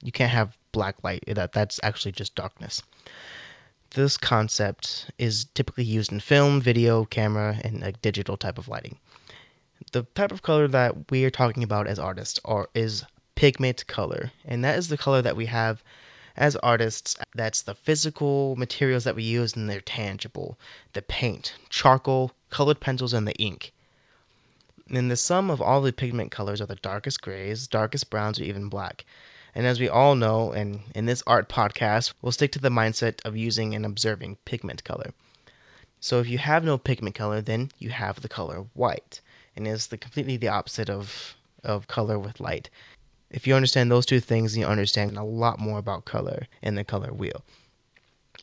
You 0.02 0.12
can't 0.12 0.30
have 0.30 0.56
black 0.70 1.02
light. 1.02 1.24
That 1.26 1.52
that's 1.52 1.80
actually 1.82 2.12
just 2.12 2.34
darkness. 2.34 2.82
This 3.90 4.16
concept 4.16 5.10
is 5.18 5.46
typically 5.54 5.84
used 5.84 6.12
in 6.12 6.20
film, 6.20 6.60
video, 6.60 7.04
camera, 7.04 7.58
and 7.64 7.82
a 7.82 7.92
digital 7.92 8.36
type 8.36 8.58
of 8.58 8.68
lighting. 8.68 8.98
The 9.92 10.02
type 10.14 10.30
of 10.30 10.42
color 10.42 10.68
that 10.68 11.10
we 11.10 11.24
are 11.24 11.30
talking 11.30 11.62
about 11.62 11.86
as 11.86 11.98
artists 11.98 12.38
are 12.44 12.68
is 12.74 13.04
pigment 13.34 13.86
color, 13.86 14.30
and 14.44 14.64
that 14.64 14.78
is 14.78 14.88
the 14.88 14.98
color 14.98 15.22
that 15.22 15.36
we 15.36 15.46
have 15.46 15.82
as 16.38 16.54
artists, 16.54 17.16
that's 17.34 17.62
the 17.62 17.74
physical 17.74 18.54
materials 18.54 19.04
that 19.04 19.16
we 19.16 19.24
use 19.24 19.56
and 19.56 19.68
they're 19.68 19.80
tangible 19.80 20.56
the 20.92 21.02
paint, 21.02 21.52
charcoal, 21.68 22.30
colored 22.48 22.78
pencils, 22.78 23.12
and 23.12 23.26
the 23.26 23.34
ink. 23.34 23.72
And 24.88 25.10
the 25.10 25.16
sum 25.16 25.50
of 25.50 25.60
all 25.60 25.82
the 25.82 25.92
pigment 25.92 26.30
colors 26.30 26.60
are 26.60 26.66
the 26.66 26.76
darkest 26.76 27.20
grays, 27.20 27.66
darkest 27.66 28.08
browns, 28.08 28.38
or 28.38 28.44
even 28.44 28.68
black. 28.68 29.04
And 29.54 29.66
as 29.66 29.80
we 29.80 29.88
all 29.88 30.14
know, 30.14 30.52
and 30.52 30.80
in 30.94 31.06
this 31.06 31.24
art 31.26 31.48
podcast, 31.48 32.14
we'll 32.22 32.32
stick 32.32 32.52
to 32.52 32.60
the 32.60 32.68
mindset 32.68 33.20
of 33.24 33.36
using 33.36 33.74
and 33.74 33.84
observing 33.84 34.36
pigment 34.44 34.84
color. 34.84 35.12
So 36.00 36.20
if 36.20 36.28
you 36.28 36.38
have 36.38 36.64
no 36.64 36.78
pigment 36.78 37.16
color, 37.16 37.40
then 37.40 37.72
you 37.80 37.90
have 37.90 38.20
the 38.20 38.28
color 38.28 38.64
white, 38.74 39.20
and 39.56 39.66
it's 39.66 39.88
the 39.88 39.98
completely 39.98 40.36
the 40.36 40.48
opposite 40.48 40.88
of 40.88 41.34
of 41.64 41.88
color 41.88 42.16
with 42.16 42.38
light. 42.38 42.70
If 43.30 43.46
you 43.46 43.54
understand 43.54 43.90
those 43.90 44.06
two 44.06 44.20
things, 44.20 44.56
you 44.56 44.64
understand 44.64 45.18
a 45.18 45.22
lot 45.22 45.58
more 45.58 45.78
about 45.78 46.06
color 46.06 46.46
and 46.62 46.78
the 46.78 46.84
color 46.84 47.12
wheel. 47.12 47.44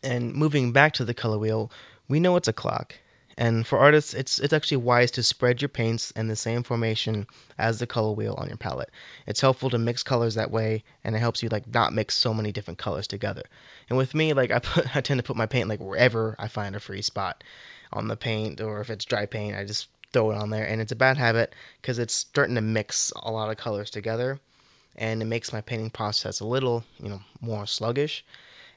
And 0.04 0.36
moving 0.36 0.74
back 0.74 0.94
to 0.94 1.06
the 1.06 1.14
color 1.16 1.40
wheel, 1.40 1.72
we 2.08 2.20
know 2.20 2.36
it's 2.36 2.48
a 2.48 2.54
clock. 2.54 2.94
And 3.38 3.66
for 3.66 3.80
artists, 3.80 4.14
it's 4.14 4.40
it's 4.40 4.54
actually 4.54 4.78
wise 4.78 5.12
to 5.12 5.24
spread 5.24 5.62
your 5.62 5.70
paints 5.70 6.12
in 6.12 6.28
the 6.28 6.36
same 6.36 6.62
formation 6.62 7.26
as 7.58 7.80
the 7.80 7.88
color 7.88 8.12
wheel 8.12 8.36
on 8.38 8.48
your 8.48 8.58
palette. 8.58 8.92
It's 9.26 9.42
helpful 9.42 9.72
to 9.72 9.80
mix 9.80 10.04
colors 10.04 10.36
that 10.36 10.52
way, 10.52 10.84
and 11.04 11.16
it 11.16 11.20
helps 11.20 11.42
you 11.42 11.50
like 11.50 11.68
not 11.68 11.92
mix 11.92 12.16
so 12.16 12.34
many 12.34 12.52
different 12.52 12.78
colors 12.78 13.08
together. 13.08 13.44
And 13.90 13.98
with 13.98 14.14
me, 14.14 14.34
like 14.34 14.52
I 14.52 14.60
put, 14.60 14.96
I 14.96 15.02
tend 15.02 15.18
to 15.18 15.24
put 15.24 15.36
my 15.36 15.48
paint 15.48 15.68
like 15.68 15.82
wherever 15.82 16.36
I 16.38 16.48
find 16.48 16.76
a 16.76 16.80
free 16.80 17.02
spot 17.02 17.44
on 17.92 18.08
the 18.08 18.16
paint, 18.16 18.62
or 18.62 18.82
if 18.82 18.92
it's 18.92 19.06
dry 19.06 19.26
paint, 19.26 19.58
I 19.58 19.66
just 19.66 19.90
throw 20.14 20.30
it 20.30 20.38
on 20.38 20.52
there. 20.52 20.66
And 20.66 20.80
it's 20.80 20.92
a 20.92 20.96
bad 20.96 21.18
habit 21.18 21.54
because 21.82 21.98
it's 21.98 22.14
starting 22.14 22.56
to 22.56 22.62
mix 22.62 23.12
a 23.16 23.32
lot 23.32 23.50
of 23.50 23.58
colors 23.58 23.90
together 23.90 24.40
and 24.96 25.22
it 25.22 25.26
makes 25.26 25.54
my 25.54 25.62
painting 25.62 25.90
process 25.90 26.40
a 26.40 26.46
little, 26.46 26.84
you 27.00 27.10
know, 27.10 27.22
more 27.42 27.66
sluggish. 27.66 28.24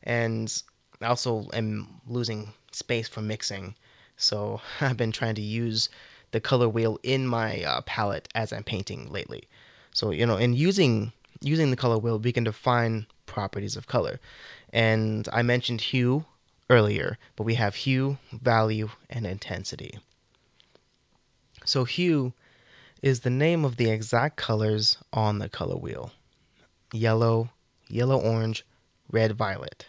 And 0.02 0.62
I 1.00 1.06
also 1.06 1.48
am 1.52 2.00
losing 2.06 2.52
space 2.72 3.08
for 3.08 3.20
mixing, 3.22 3.74
so 4.16 4.60
I've 4.80 4.96
been 4.96 5.12
trying 5.12 5.36
to 5.36 5.42
use 5.42 5.88
the 6.30 6.40
color 6.40 6.68
wheel 6.68 6.98
in 7.02 7.26
my 7.26 7.62
uh, 7.62 7.80
palette 7.82 8.28
as 8.34 8.52
I'm 8.52 8.64
painting 8.64 9.10
lately. 9.10 9.44
So 9.92 10.10
you 10.10 10.26
know, 10.26 10.36
in 10.36 10.54
using 10.54 11.12
using 11.40 11.70
the 11.70 11.76
color 11.76 11.98
wheel, 11.98 12.18
we 12.18 12.32
can 12.32 12.44
define 12.44 13.06
properties 13.26 13.76
of 13.76 13.86
color. 13.86 14.20
And 14.72 15.28
I 15.32 15.42
mentioned 15.42 15.80
hue 15.80 16.24
earlier, 16.70 17.18
but 17.36 17.44
we 17.44 17.54
have 17.54 17.74
hue, 17.74 18.18
value, 18.32 18.90
and 19.08 19.26
intensity. 19.26 19.98
So 21.64 21.84
hue 21.84 22.32
is 23.02 23.20
the 23.20 23.30
name 23.30 23.64
of 23.64 23.76
the 23.76 23.90
exact 23.90 24.36
colors 24.36 24.98
on 25.12 25.38
the 25.38 25.48
color 25.48 25.76
wheel 25.76 26.10
yellow, 26.92 27.50
yellow 27.88 28.18
orange, 28.18 28.64
red 29.10 29.32
violet. 29.32 29.86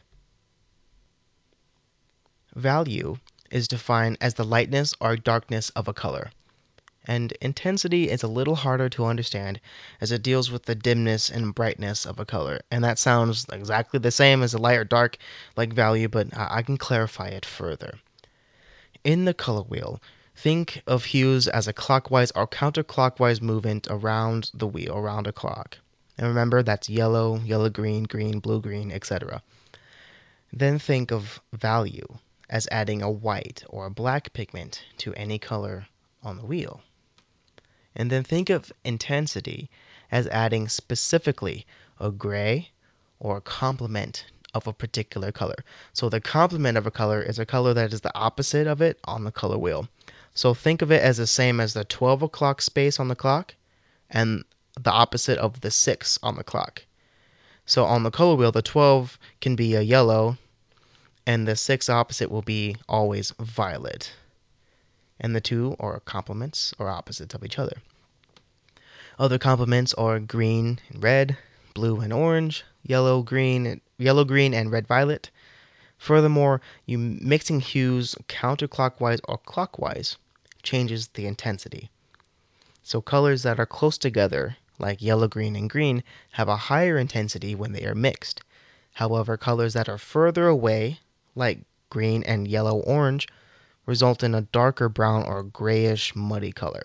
Value 2.56 3.18
is 3.52 3.68
defined 3.68 4.18
as 4.22 4.34
the 4.34 4.44
lightness 4.44 4.94
or 5.00 5.16
darkness 5.16 5.70
of 5.72 5.88
a 5.88 5.94
color. 5.94 6.30
And 7.06 7.32
intensity 7.42 8.10
is 8.10 8.22
a 8.22 8.28
little 8.28 8.56
harder 8.56 8.90
to 8.90 9.06
understand 9.06 9.60
as 10.02 10.12
it 10.12 10.22
deals 10.22 10.52
with 10.52 10.66
the 10.66 10.76
dimness 10.76 11.30
and 11.30 11.56
brightness 11.56 12.06
of 12.06 12.20
a 12.20 12.26
color. 12.26 12.60
And 12.70 12.84
that 12.84 13.00
sounds 13.00 13.46
exactly 13.52 14.00
the 14.00 14.12
same 14.12 14.44
as 14.44 14.54
a 14.54 14.60
light 14.60 14.78
or 14.78 14.84
dark 14.84 15.18
like 15.56 15.74
value, 15.74 16.10
but 16.10 16.28
I 16.36 16.62
can 16.62 16.78
clarify 16.78 17.30
it 17.30 17.46
further. 17.46 17.98
In 19.04 19.26
the 19.26 19.34
color 19.34 19.64
wheel, 19.64 20.02
Think 20.42 20.82
of 20.88 21.04
hues 21.04 21.50
as 21.50 21.68
a 21.68 21.74
clockwise 21.74 22.32
or 22.32 22.48
counterclockwise 22.48 23.42
movement 23.42 23.88
around 23.90 24.50
the 24.54 24.68
wheel, 24.68 24.96
around 24.96 25.28
a 25.28 25.34
clock. 25.34 25.78
And 26.18 26.28
remember, 26.28 26.64
that's 26.64 26.88
yellow, 26.88 27.40
yellow 27.40 27.70
green, 27.70 28.06
green, 28.06 28.40
blue 28.40 28.62
green, 28.62 28.90
etc. 28.90 29.44
Then 30.54 30.80
think 30.80 31.12
of 31.12 31.42
value 31.52 32.08
as 32.50 32.70
adding 32.72 33.02
a 33.02 33.12
white 33.12 33.66
or 33.68 33.86
a 33.86 33.92
black 33.92 34.32
pigment 34.32 34.82
to 35.00 35.14
any 35.16 35.40
color 35.40 35.88
on 36.24 36.38
the 36.38 36.46
wheel. 36.46 36.80
And 37.94 38.10
then 38.10 38.24
think 38.24 38.50
of 38.50 38.72
intensity 38.86 39.70
as 40.10 40.26
adding 40.28 40.70
specifically 40.70 41.68
a 42.00 42.12
gray 42.12 42.70
or 43.20 43.36
a 43.36 43.42
complement 43.42 44.24
of 44.54 44.68
a 44.68 44.74
particular 44.74 45.34
color. 45.34 45.66
So 45.92 46.08
the 46.08 46.22
complement 46.22 46.78
of 46.78 46.88
a 46.88 46.92
color 46.92 47.22
is 47.22 47.40
a 47.40 47.46
color 47.46 47.74
that 47.74 47.92
is 47.92 48.00
the 48.00 48.18
opposite 48.18 48.68
of 48.68 48.82
it 48.82 48.98
on 49.04 49.26
the 49.26 49.32
color 49.32 49.58
wheel. 49.58 49.90
So 50.34 50.54
think 50.54 50.82
of 50.82 50.92
it 50.92 51.02
as 51.02 51.18
the 51.18 51.28
same 51.28 51.60
as 51.60 51.74
the 51.74 51.84
12 51.84 52.22
o'clock 52.24 52.62
space 52.62 53.00
on 53.00 53.08
the 53.08 53.16
clock 53.16 53.56
and 54.10 54.44
the 54.80 54.92
opposite 54.92 55.38
of 55.38 55.62
the 55.62 55.72
6 55.72 56.20
on 56.24 56.36
the 56.36 56.44
clock. 56.44 56.84
So 57.66 57.86
on 57.86 58.04
the 58.04 58.12
color 58.12 58.36
wheel, 58.36 58.52
the 58.52 58.62
12 58.62 59.20
can 59.42 59.56
be 59.56 59.76
a 59.76 59.82
yellow, 59.82 60.38
and 61.28 61.48
the 61.48 61.56
6 61.56 61.90
opposite 61.90 62.32
will 62.32 62.42
be 62.42 62.78
always 62.88 63.32
violet. 63.40 64.12
And 65.20 65.36
the 65.36 65.42
two 65.42 65.76
are 65.80 66.00
complements 66.00 66.74
or 66.80 66.90
opposites 66.90 67.36
of 67.36 67.44
each 67.44 67.60
other. 67.60 67.78
Other 69.20 69.38
complements 69.38 69.94
are 69.94 70.20
green 70.20 70.80
and 70.90 71.04
red, 71.04 71.38
blue 71.74 72.00
and 72.00 72.14
orange, 72.14 72.64
yellow, 72.84 73.22
green, 73.22 73.82
yellow, 73.98 74.24
green, 74.24 74.54
and 74.54 74.72
red, 74.72 74.88
violet, 74.88 75.30
Furthermore, 76.00 76.62
you 76.86 76.98
mixing 76.98 77.60
hues 77.60 78.16
counterclockwise 78.28 79.20
or 79.26 79.38
clockwise 79.38 80.18
changes 80.64 81.10
the 81.10 81.28
intensity. 81.28 81.92
So 82.84 83.02
colors 83.02 83.44
that 83.44 83.60
are 83.60 83.66
close 83.66 83.98
together, 83.98 84.56
like 84.80 85.02
yellow, 85.02 85.28
green, 85.28 85.58
and 85.58 85.70
green, 85.70 86.04
have 86.32 86.48
a 86.48 86.56
higher 86.56 86.98
intensity 86.98 87.54
when 87.54 87.74
they 87.74 87.86
are 87.86 87.94
mixed. 87.94 88.42
However, 88.94 89.36
colors 89.38 89.74
that 89.74 89.90
are 89.90 89.98
further 89.98 90.48
away, 90.48 91.00
like 91.36 91.60
green 91.90 92.24
and 92.24 92.48
yellow, 92.48 92.80
orange, 92.80 93.28
result 93.86 94.24
in 94.24 94.34
a 94.34 94.42
darker 94.42 94.88
brown 94.88 95.24
or 95.24 95.44
grayish 95.44 96.16
muddy 96.16 96.54
color. 96.54 96.84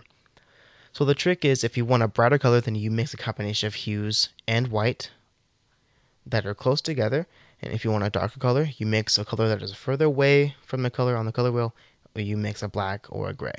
So 0.92 1.04
the 1.04 1.14
trick 1.14 1.44
is 1.44 1.62
if 1.62 1.76
you 1.76 1.84
want 1.84 2.02
a 2.02 2.08
brighter 2.08 2.38
color, 2.38 2.60
then 2.60 2.74
you 2.74 2.90
mix 2.90 3.14
a 3.14 3.16
combination 3.16 3.68
of 3.68 3.74
hues 3.74 4.28
and 4.48 4.68
white 4.68 5.10
that 6.26 6.46
are 6.46 6.54
close 6.54 6.80
together. 6.80 7.26
And 7.64 7.72
if 7.72 7.82
you 7.82 7.90
want 7.90 8.04
a 8.04 8.10
darker 8.10 8.38
color, 8.38 8.68
you 8.76 8.84
mix 8.84 9.16
a 9.16 9.24
color 9.24 9.48
that 9.48 9.62
is 9.62 9.72
further 9.72 10.04
away 10.04 10.54
from 10.66 10.82
the 10.82 10.90
color 10.90 11.16
on 11.16 11.24
the 11.24 11.32
color 11.32 11.50
wheel, 11.50 11.74
or 12.14 12.20
you 12.20 12.36
mix 12.36 12.62
a 12.62 12.68
black 12.68 13.06
or 13.08 13.30
a 13.30 13.32
gray. 13.32 13.54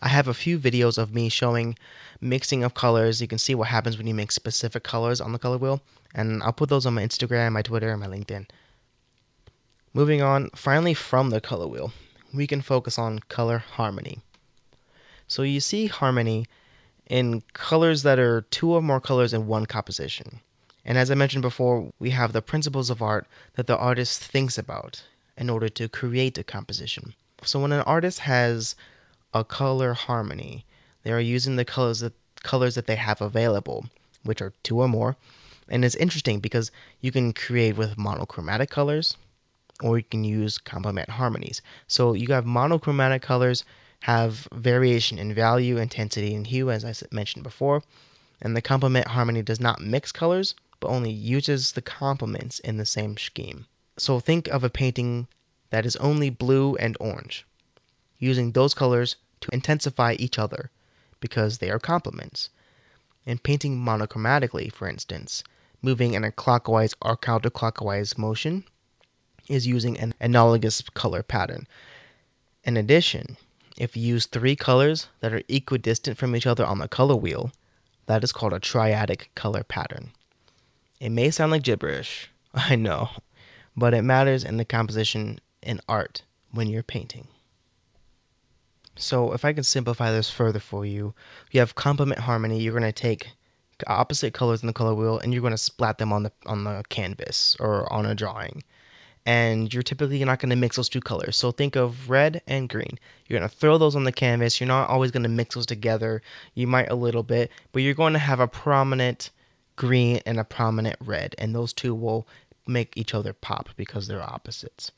I 0.00 0.08
have 0.08 0.28
a 0.28 0.32
few 0.32 0.58
videos 0.58 0.96
of 0.96 1.14
me 1.14 1.28
showing 1.28 1.76
mixing 2.18 2.64
of 2.64 2.72
colors. 2.72 3.20
You 3.20 3.28
can 3.28 3.36
see 3.36 3.54
what 3.54 3.68
happens 3.68 3.98
when 3.98 4.06
you 4.06 4.14
mix 4.14 4.34
specific 4.34 4.84
colors 4.84 5.20
on 5.20 5.32
the 5.32 5.38
color 5.38 5.58
wheel, 5.58 5.82
and 6.14 6.42
I'll 6.42 6.54
put 6.54 6.70
those 6.70 6.86
on 6.86 6.94
my 6.94 7.02
Instagram, 7.02 7.52
my 7.52 7.60
Twitter, 7.60 7.90
and 7.90 8.00
my 8.00 8.06
LinkedIn. 8.06 8.48
Moving 9.92 10.22
on, 10.22 10.48
finally 10.54 10.94
from 10.94 11.28
the 11.28 11.42
color 11.42 11.66
wheel, 11.66 11.92
we 12.32 12.46
can 12.46 12.62
focus 12.62 12.98
on 12.98 13.18
color 13.18 13.58
harmony. 13.58 14.20
So 15.28 15.42
you 15.42 15.60
see 15.60 15.88
harmony 15.88 16.46
in 17.06 17.42
colors 17.52 18.04
that 18.04 18.18
are 18.18 18.40
two 18.50 18.72
or 18.72 18.80
more 18.80 19.00
colors 19.00 19.34
in 19.34 19.46
one 19.46 19.66
composition. 19.66 20.40
And 20.86 20.96
as 20.96 21.10
I 21.10 21.14
mentioned 21.14 21.42
before, 21.42 21.92
we 21.98 22.10
have 22.10 22.32
the 22.32 22.40
principles 22.40 22.88
of 22.88 23.02
art 23.02 23.26
that 23.56 23.66
the 23.66 23.76
artist 23.76 24.22
thinks 24.22 24.56
about 24.56 25.02
in 25.36 25.50
order 25.50 25.68
to 25.68 25.88
create 25.88 26.38
a 26.38 26.44
composition. 26.44 27.12
So 27.42 27.60
when 27.60 27.72
an 27.72 27.82
artist 27.82 28.20
has 28.20 28.74
a 29.36 29.44
color 29.44 29.92
harmony. 29.92 30.64
They 31.02 31.12
are 31.12 31.20
using 31.20 31.56
the 31.56 31.64
colors 31.64 32.00
that 32.00 32.14
colors 32.42 32.76
that 32.76 32.86
they 32.86 32.96
have 32.96 33.20
available, 33.20 33.84
which 34.22 34.40
are 34.40 34.54
two 34.62 34.80
or 34.80 34.88
more. 34.88 35.16
And 35.68 35.84
it's 35.84 35.94
interesting 35.94 36.40
because 36.40 36.70
you 37.00 37.12
can 37.12 37.34
create 37.34 37.76
with 37.76 37.98
monochromatic 37.98 38.70
colors 38.70 39.16
or 39.82 39.98
you 39.98 40.04
can 40.04 40.24
use 40.24 40.56
complement 40.56 41.10
harmonies. 41.10 41.60
So 41.86 42.14
you 42.14 42.28
have 42.32 42.46
monochromatic 42.46 43.20
colors 43.20 43.64
have 44.00 44.48
variation 44.54 45.18
in 45.18 45.34
value, 45.34 45.76
intensity, 45.76 46.34
and 46.34 46.46
hue, 46.46 46.70
as 46.70 46.84
I 46.84 46.94
mentioned 47.10 47.42
before. 47.42 47.82
And 48.40 48.56
the 48.56 48.62
complement 48.62 49.08
harmony 49.08 49.42
does 49.42 49.60
not 49.60 49.80
mix 49.80 50.12
colors, 50.12 50.54
but 50.80 50.88
only 50.88 51.10
uses 51.10 51.72
the 51.72 51.82
complements 51.82 52.58
in 52.58 52.76
the 52.76 52.86
same 52.86 53.16
scheme. 53.16 53.66
So 53.98 54.20
think 54.20 54.48
of 54.48 54.62
a 54.62 54.70
painting 54.70 55.26
that 55.70 55.86
is 55.86 55.96
only 55.96 56.30
blue 56.30 56.76
and 56.76 56.96
orange. 57.00 57.46
Using 58.18 58.52
those 58.52 58.74
colors 58.74 59.16
to 59.40 59.54
intensify 59.54 60.16
each 60.18 60.38
other 60.38 60.70
because 61.20 61.58
they 61.58 61.70
are 61.70 61.78
complements. 61.78 62.50
In 63.24 63.38
painting 63.38 63.78
monochromatically, 63.78 64.72
for 64.72 64.88
instance, 64.88 65.42
moving 65.82 66.14
in 66.14 66.24
a 66.24 66.32
clockwise 66.32 66.94
or 67.00 67.16
counterclockwise 67.16 68.16
motion 68.16 68.64
is 69.48 69.66
using 69.66 69.98
an 69.98 70.14
analogous 70.20 70.82
color 70.94 71.22
pattern. 71.22 71.66
In 72.64 72.76
addition, 72.76 73.36
if 73.76 73.96
you 73.96 74.02
use 74.02 74.26
three 74.26 74.56
colors 74.56 75.08
that 75.20 75.32
are 75.32 75.42
equidistant 75.48 76.18
from 76.18 76.34
each 76.34 76.46
other 76.46 76.64
on 76.64 76.78
the 76.78 76.88
color 76.88 77.16
wheel, 77.16 77.52
that 78.06 78.24
is 78.24 78.32
called 78.32 78.52
a 78.52 78.60
triadic 78.60 79.26
color 79.34 79.62
pattern. 79.62 80.12
It 80.98 81.10
may 81.10 81.30
sound 81.30 81.52
like 81.52 81.62
gibberish, 81.62 82.30
I 82.54 82.76
know, 82.76 83.10
but 83.76 83.94
it 83.94 84.02
matters 84.02 84.44
in 84.44 84.56
the 84.56 84.64
composition 84.64 85.38
in 85.62 85.80
art 85.88 86.22
when 86.52 86.68
you're 86.68 86.82
painting. 86.82 87.28
So 88.96 89.32
if 89.32 89.44
I 89.44 89.52
can 89.52 89.64
simplify 89.64 90.10
this 90.10 90.30
further 90.30 90.58
for 90.58 90.86
you, 90.86 91.14
you 91.50 91.60
have 91.60 91.74
complement 91.74 92.20
harmony. 92.20 92.60
You're 92.60 92.72
going 92.72 92.82
to 92.82 92.92
take 92.92 93.28
opposite 93.86 94.32
colors 94.32 94.62
in 94.62 94.66
the 94.66 94.72
color 94.72 94.94
wheel 94.94 95.18
and 95.18 95.34
you're 95.34 95.42
going 95.42 95.50
to 95.50 95.58
splat 95.58 95.98
them 95.98 96.12
on 96.12 96.22
the 96.22 96.32
on 96.46 96.64
the 96.64 96.82
canvas 96.88 97.56
or 97.60 97.92
on 97.92 98.06
a 98.06 98.14
drawing. 98.14 98.62
And 99.26 99.72
you're 99.74 99.82
typically 99.82 100.24
not 100.24 100.38
going 100.38 100.50
to 100.50 100.56
mix 100.56 100.76
those 100.76 100.88
two 100.88 101.00
colors. 101.00 101.36
So 101.36 101.50
think 101.50 101.76
of 101.76 102.08
red 102.08 102.42
and 102.46 102.68
green. 102.68 102.98
You're 103.26 103.40
going 103.40 103.50
to 103.50 103.54
throw 103.54 103.76
those 103.76 103.96
on 103.96 104.04
the 104.04 104.12
canvas. 104.12 104.60
You're 104.60 104.68
not 104.68 104.88
always 104.88 105.10
going 105.10 105.24
to 105.24 105.28
mix 105.28 105.56
those 105.56 105.66
together. 105.66 106.22
You 106.54 106.68
might 106.68 106.90
a 106.90 106.94
little 106.94 107.24
bit, 107.24 107.50
but 107.72 107.82
you're 107.82 107.94
going 107.94 108.12
to 108.12 108.20
have 108.20 108.38
a 108.38 108.46
prominent 108.46 109.30
green 109.76 110.20
and 110.26 110.40
a 110.40 110.44
prominent 110.44 110.96
red, 111.00 111.34
and 111.38 111.54
those 111.54 111.72
two 111.72 111.94
will 111.94 112.26
make 112.66 112.96
each 112.96 113.14
other 113.14 113.32
pop 113.32 113.68
because 113.76 114.08
they're 114.08 114.22
opposites. 114.22 114.90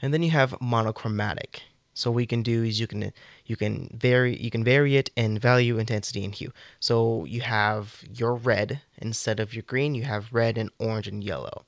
And 0.00 0.12
then 0.12 0.22
you 0.22 0.30
have 0.30 0.60
monochromatic. 0.60 1.62
So 1.94 2.10
what 2.10 2.20
you 2.20 2.26
can 2.26 2.42
do 2.42 2.62
is 2.62 2.80
you 2.80 2.86
can 2.86 3.12
you 3.44 3.56
can 3.56 3.90
vary 3.92 4.36
you 4.36 4.50
can 4.50 4.64
vary 4.64 4.96
it 4.96 5.10
in 5.14 5.38
value, 5.38 5.78
intensity, 5.78 6.24
and 6.24 6.34
hue. 6.34 6.52
So 6.80 7.24
you 7.26 7.42
have 7.42 8.02
your 8.10 8.34
red 8.34 8.80
instead 8.98 9.40
of 9.40 9.52
your 9.52 9.62
green, 9.64 9.94
you 9.94 10.04
have 10.04 10.32
red 10.32 10.56
and 10.56 10.70
orange 10.78 11.08
and 11.08 11.22
yellow. 11.22 11.64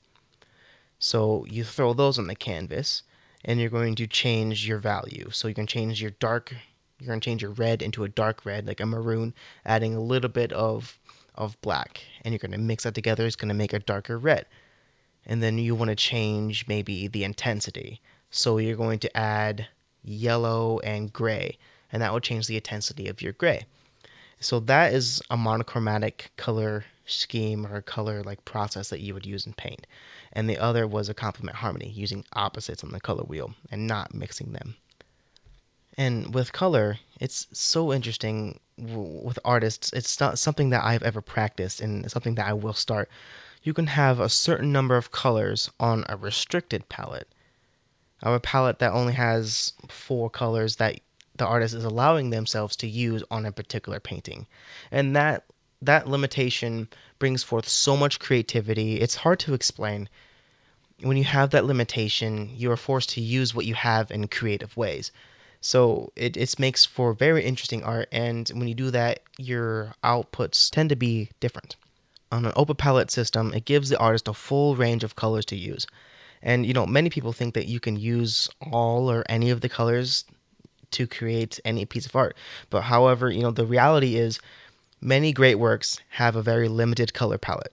So 0.99 1.45
you 1.51 1.65
throw 1.65 1.93
those 1.93 2.19
on 2.19 2.27
the 2.27 2.35
canvas 2.35 3.03
and 3.45 3.61
you're 3.61 3.69
going 3.69 3.97
to 3.97 4.07
change 4.07 4.67
your 4.67 4.79
value. 4.79 5.29
So 5.31 5.49
you 5.49 5.55
can 5.55 5.67
change 5.67 6.01
your 6.01 6.13
dark 6.13 6.55
you're 6.99 7.09
going 7.09 7.21
to 7.21 7.25
change 7.25 7.43
your 7.43 7.51
red 7.51 7.83
into 7.83 8.05
a 8.05 8.09
dark 8.09 8.47
red 8.47 8.67
like 8.67 8.81
a 8.81 8.87
maroon, 8.87 9.35
adding 9.67 9.95
a 9.95 10.01
little 10.01 10.31
bit 10.31 10.53
of 10.53 10.99
of 11.35 11.61
black 11.61 12.03
and 12.23 12.33
you're 12.33 12.39
going 12.39 12.53
to 12.53 12.59
mix 12.59 12.85
that 12.85 12.95
together. 12.95 13.27
It's 13.27 13.37
going 13.37 13.49
to 13.49 13.55
make 13.55 13.73
a 13.73 13.79
darker 13.79 14.19
red. 14.19 14.47
And 15.27 15.43
then 15.43 15.59
you 15.59 15.75
want 15.75 15.89
to 15.89 15.97
change 15.97 16.67
maybe 16.69 17.09
the 17.09 17.25
intensity. 17.25 18.01
So 18.31 18.59
you're 18.59 18.77
going 18.77 18.99
to 19.01 19.17
add 19.17 19.67
yellow, 20.05 20.81
and 20.81 21.13
gray, 21.13 21.59
and 21.91 22.03
that 22.03 22.13
will 22.13 22.21
change 22.21 22.47
the 22.47 22.57
intensity 22.57 23.09
of 23.09 23.23
your 23.23 23.33
gray. 23.33 23.65
So 24.41 24.61
that 24.61 24.93
is 24.93 25.23
a 25.31 25.37
monochromatic 25.37 26.31
color 26.37 26.85
scheme 27.07 27.67
or 27.67 27.81
color 27.81 28.23
like 28.23 28.45
process 28.45 28.91
that 28.91 29.01
you 29.01 29.15
would 29.15 29.27
use 29.27 29.47
in 29.47 29.55
paint. 29.55 29.87
And 30.33 30.49
the 30.49 30.59
other 30.59 30.87
was 30.87 31.09
a 31.09 31.15
complement 31.15 31.57
harmony, 31.57 31.89
using 31.89 32.25
opposites 32.33 32.85
on 32.85 32.91
the 32.91 33.01
color 33.01 33.25
wheel 33.25 33.55
and 33.71 33.87
not 33.87 34.15
mixing 34.15 34.53
them. 34.53 34.77
And 35.97 36.35
with 36.35 36.53
color, 36.53 36.99
it's 37.21 37.47
so 37.53 37.93
interesting 37.93 38.61
with 38.77 39.39
artists. 39.45 39.93
It's 39.93 40.19
not 40.19 40.39
something 40.39 40.71
that 40.71 40.85
I've 40.85 41.03
ever 41.05 41.21
practiced 41.21 41.81
and 41.81 42.11
something 42.11 42.35
that 42.37 42.47
I 42.47 42.55
will 42.55 42.73
start. 42.73 43.09
You 43.63 43.75
can 43.75 43.87
have 43.87 44.21
a 44.21 44.29
certain 44.29 44.73
number 44.73 44.97
of 44.97 45.13
colors 45.13 45.71
on 45.79 46.05
a 46.09 46.17
restricted 46.17 46.89
palette 46.89 47.29
a 48.33 48.41
palette 48.41 48.79
that 48.79 48.93
only 48.93 49.13
has 49.13 49.73
four 49.89 50.31
colors 50.31 50.77
that 50.77 51.01
the 51.37 51.47
artist 51.47 51.75
is 51.75 51.85
allowing 51.85 52.31
themselves 52.31 52.77
to 52.77 52.87
use 52.87 53.23
on 53.31 53.45
a 53.45 53.53
particular 53.53 54.01
painting. 54.01 54.47
And 54.91 55.17
that 55.17 55.45
that 55.83 56.09
limitation 56.09 56.89
brings 57.19 57.43
forth 57.43 57.69
so 57.69 57.97
much 57.97 58.19
creativity. 58.19 59.01
It's 59.01 59.15
hard 59.15 59.41
to 59.41 59.55
explain. 59.55 60.09
When 61.01 61.17
you 61.19 61.25
have 61.25 61.51
that 61.51 61.67
limitation, 61.67 62.51
you 62.55 62.71
are 62.71 62.77
forced 62.77 63.11
to 63.11 63.21
use 63.21 63.55
what 63.55 63.67
you 63.67 63.75
have 63.75 64.11
in 64.11 64.29
creative 64.29 64.75
ways. 64.77 65.13
So 65.67 66.13
it, 66.15 66.37
it 66.37 66.59
makes 66.59 66.85
for 66.85 67.15
very 67.15 67.43
interesting 67.43 67.85
art, 67.85 68.11
and 68.13 68.47
when 68.51 68.69
you 68.69 68.75
do 68.75 68.91
that, 68.91 69.21
your 69.39 69.95
outputs 70.05 70.69
tend 70.71 70.91
to 70.91 70.97
be 70.97 71.31
different. 71.41 71.77
On 72.31 72.45
an 72.45 72.53
open 72.55 72.77
palette 72.77 73.11
system, 73.11 73.55
it 73.55 73.65
gives 73.65 73.89
the 73.89 73.99
artist 73.99 74.29
a 74.29 74.35
full 74.35 74.77
range 74.77 75.05
of 75.05 75.17
colors 75.17 75.47
to 75.47 75.57
use. 75.57 75.87
And 76.43 76.67
you 76.67 76.75
know, 76.75 76.85
many 76.85 77.09
people 77.09 77.33
think 77.33 77.55
that 77.55 77.67
you 77.67 77.81
can 77.81 77.97
use 77.97 78.51
all 78.71 79.11
or 79.11 79.25
any 79.27 79.49
of 79.49 79.63
the 79.63 79.71
colors 79.71 80.27
to 80.91 81.07
create 81.07 81.61
any 81.65 81.87
piece 81.87 82.05
of 82.05 82.15
art. 82.15 82.37
But 82.69 82.83
however, 82.83 83.31
you 83.31 83.41
know, 83.41 83.51
the 83.51 83.65
reality 83.65 84.17
is 84.17 84.41
many 85.01 85.33
great 85.33 85.55
works 85.55 85.99
have 86.11 86.37
a 86.37 86.43
very 86.43 86.69
limited 86.69 87.15
color 87.15 87.39
palette. 87.39 87.73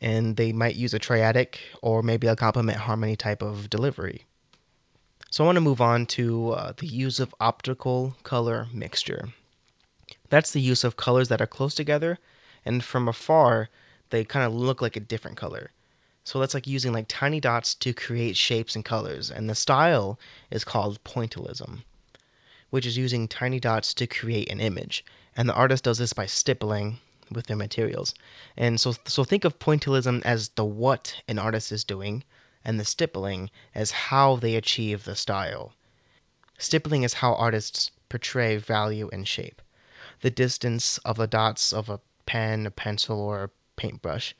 And 0.00 0.36
they 0.36 0.52
might 0.52 0.76
use 0.76 0.94
a 0.94 1.00
triadic 1.00 1.56
or 1.82 2.00
maybe 2.00 2.28
a 2.28 2.36
complement 2.36 2.78
harmony 2.78 3.16
type 3.16 3.42
of 3.42 3.68
delivery. 3.68 4.24
So 5.34 5.42
I 5.42 5.46
want 5.46 5.56
to 5.56 5.60
move 5.62 5.80
on 5.80 6.06
to 6.14 6.50
uh, 6.50 6.72
the 6.76 6.86
use 6.86 7.18
of 7.18 7.34
optical 7.40 8.14
color 8.22 8.68
mixture. 8.72 9.30
That's 10.28 10.52
the 10.52 10.60
use 10.60 10.84
of 10.84 10.96
colors 10.96 11.26
that 11.26 11.40
are 11.40 11.46
close 11.48 11.74
together, 11.74 12.20
and 12.64 12.84
from 12.84 13.08
afar, 13.08 13.68
they 14.10 14.22
kind 14.22 14.46
of 14.46 14.54
look 14.54 14.80
like 14.80 14.94
a 14.94 15.00
different 15.00 15.36
color. 15.36 15.72
So 16.22 16.38
that's 16.38 16.54
like 16.54 16.68
using 16.68 16.92
like 16.92 17.06
tiny 17.08 17.40
dots 17.40 17.74
to 17.82 17.92
create 17.92 18.36
shapes 18.36 18.76
and 18.76 18.84
colors. 18.84 19.32
And 19.32 19.50
the 19.50 19.56
style 19.56 20.20
is 20.52 20.62
called 20.62 21.02
pointillism, 21.02 21.82
which 22.70 22.86
is 22.86 22.96
using 22.96 23.26
tiny 23.26 23.58
dots 23.58 23.92
to 23.94 24.06
create 24.06 24.52
an 24.52 24.60
image. 24.60 25.04
And 25.36 25.48
the 25.48 25.54
artist 25.54 25.82
does 25.82 25.98
this 25.98 26.12
by 26.12 26.26
stippling 26.26 27.00
with 27.32 27.48
their 27.48 27.56
materials. 27.56 28.14
And 28.56 28.80
so 28.80 28.94
so 29.04 29.24
think 29.24 29.44
of 29.44 29.58
pointillism 29.58 30.22
as 30.24 30.50
the 30.50 30.64
what 30.64 31.20
an 31.26 31.40
artist 31.40 31.72
is 31.72 31.82
doing 31.82 32.22
and 32.64 32.80
the 32.80 32.84
stippling 32.84 33.50
as 33.74 33.90
how 33.90 34.36
they 34.36 34.56
achieve 34.56 35.04
the 35.04 35.14
style. 35.14 35.72
Stippling 36.58 37.02
is 37.02 37.14
how 37.14 37.34
artists 37.34 37.90
portray 38.08 38.56
value 38.56 39.10
and 39.12 39.26
shape. 39.28 39.60
The 40.20 40.30
distance 40.30 40.98
of 40.98 41.16
the 41.16 41.26
dots 41.26 41.72
of 41.72 41.88
a 41.88 42.00
pen, 42.26 42.66
a 42.66 42.70
pencil, 42.70 43.20
or 43.20 43.44
a 43.44 43.50
paintbrush. 43.76 44.34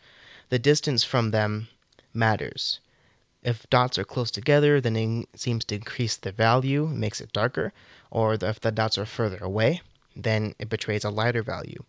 The 0.49 0.59
distance 0.59 1.05
from 1.05 1.31
them 1.31 1.69
matters. 2.13 2.81
If 3.43 3.69
dots 3.69 3.99
are 3.99 4.05
close 4.05 4.31
together, 4.31 4.81
then 4.81 4.97
it 4.97 5.29
seems 5.39 5.65
to 5.67 5.75
increase 5.75 6.17
the 6.17 6.33
value, 6.33 6.87
makes 6.87 7.21
it 7.21 7.33
darker, 7.33 7.73
or 8.11 8.35
if 8.35 8.61
the 8.61 8.73
dots 8.73 8.97
are 8.97 9.05
further 9.05 9.39
away, 9.39 9.83
then 10.17 10.55
it 10.59 10.69
betrays 10.71 11.05
a 11.05 11.11
lighter 11.11 11.43
value. 11.43 11.85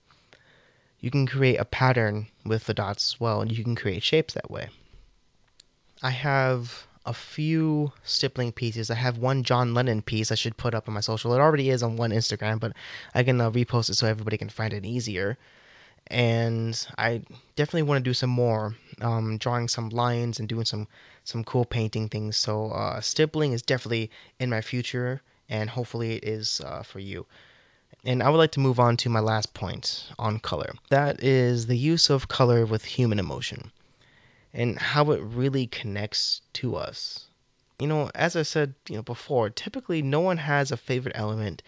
You 1.00 1.12
can 1.12 1.28
create 1.28 1.58
a 1.58 1.66
pattern 1.66 2.28
with 2.44 2.66
the 2.66 2.74
dots 2.74 3.14
as 3.14 3.20
well, 3.20 3.42
and 3.42 3.56
you 3.56 3.64
can 3.64 3.76
create 3.76 4.04
shapes 4.04 4.34
that 4.34 4.52
way. 4.52 4.70
I 6.04 6.10
have 6.10 6.88
a 7.06 7.14
few 7.14 7.94
stippling 8.04 8.52
pieces. 8.52 8.92
I 8.92 8.96
have 8.96 9.18
one 9.18 9.44
John 9.44 9.74
Lennon 9.74 10.02
piece 10.02 10.32
I 10.32 10.36
should 10.36 10.58
put 10.58 10.74
up 10.74 10.88
on 10.88 10.94
my 10.94 11.00
social. 11.00 11.34
It 11.34 11.40
already 11.40 11.70
is 11.70 11.84
on 11.84 11.96
one 11.96 12.12
Instagram, 12.12 12.60
but 12.60 12.74
I 13.14 13.24
can 13.24 13.40
uh, 13.40 13.52
repost 13.52 13.90
it 13.90 13.96
so 13.96 14.08
everybody 14.08 14.38
can 14.38 14.50
find 14.50 14.74
it 14.74 14.86
easier. 14.86 15.38
And 16.08 16.76
I 16.98 17.22
definitely 17.56 17.84
want 17.84 18.04
to 18.04 18.10
do 18.10 18.14
some 18.14 18.30
more, 18.30 18.76
um, 19.02 19.38
drawing 19.38 19.68
some 19.68 19.90
lines 19.90 20.40
and 20.40 20.50
doing 20.50 20.66
some 20.66 20.88
some 21.24 21.44
cool 21.44 21.66
painting 21.66 22.10
things. 22.10 22.38
So 22.38 22.72
uh, 22.72 23.02
stippling 23.02 23.54
is 23.54 23.62
definitely 23.62 24.12
in 24.40 24.50
my 24.50 24.62
future, 24.62 25.22
and 25.50 25.70
hopefully 25.70 26.18
it 26.18 26.26
is 26.26 26.62
uh, 26.62 26.84
for 26.84 27.00
you. 27.00 27.26
And 28.04 28.22
I 28.22 28.30
would 28.30 28.38
like 28.38 28.52
to 28.52 28.60
move 28.60 28.80
on 28.80 28.98
to 28.98 29.10
my 29.10 29.22
last 29.22 29.54
point 29.54 30.12
on 30.20 30.40
color. 30.40 30.74
That 30.90 31.24
is 31.24 31.68
the 31.68 31.78
use 31.78 32.10
of 32.10 32.28
color 32.28 32.66
with 32.66 32.84
human 32.84 33.18
emotion 33.18 33.72
and 34.56 34.80
how 34.80 35.12
it 35.12 35.22
really 35.22 35.68
connects 35.68 36.42
to 36.54 36.78
us. 36.78 37.26
You 37.78 37.88
know, 37.88 38.10
as 38.16 38.38
I 38.38 38.44
said, 38.44 38.74
you 38.88 38.96
know, 38.96 39.02
before, 39.04 39.50
typically 39.50 40.02
no 40.02 40.22
one 40.22 40.38
has 40.38 40.72
a 40.72 40.78
favorite 40.78 41.18
element 41.18 41.62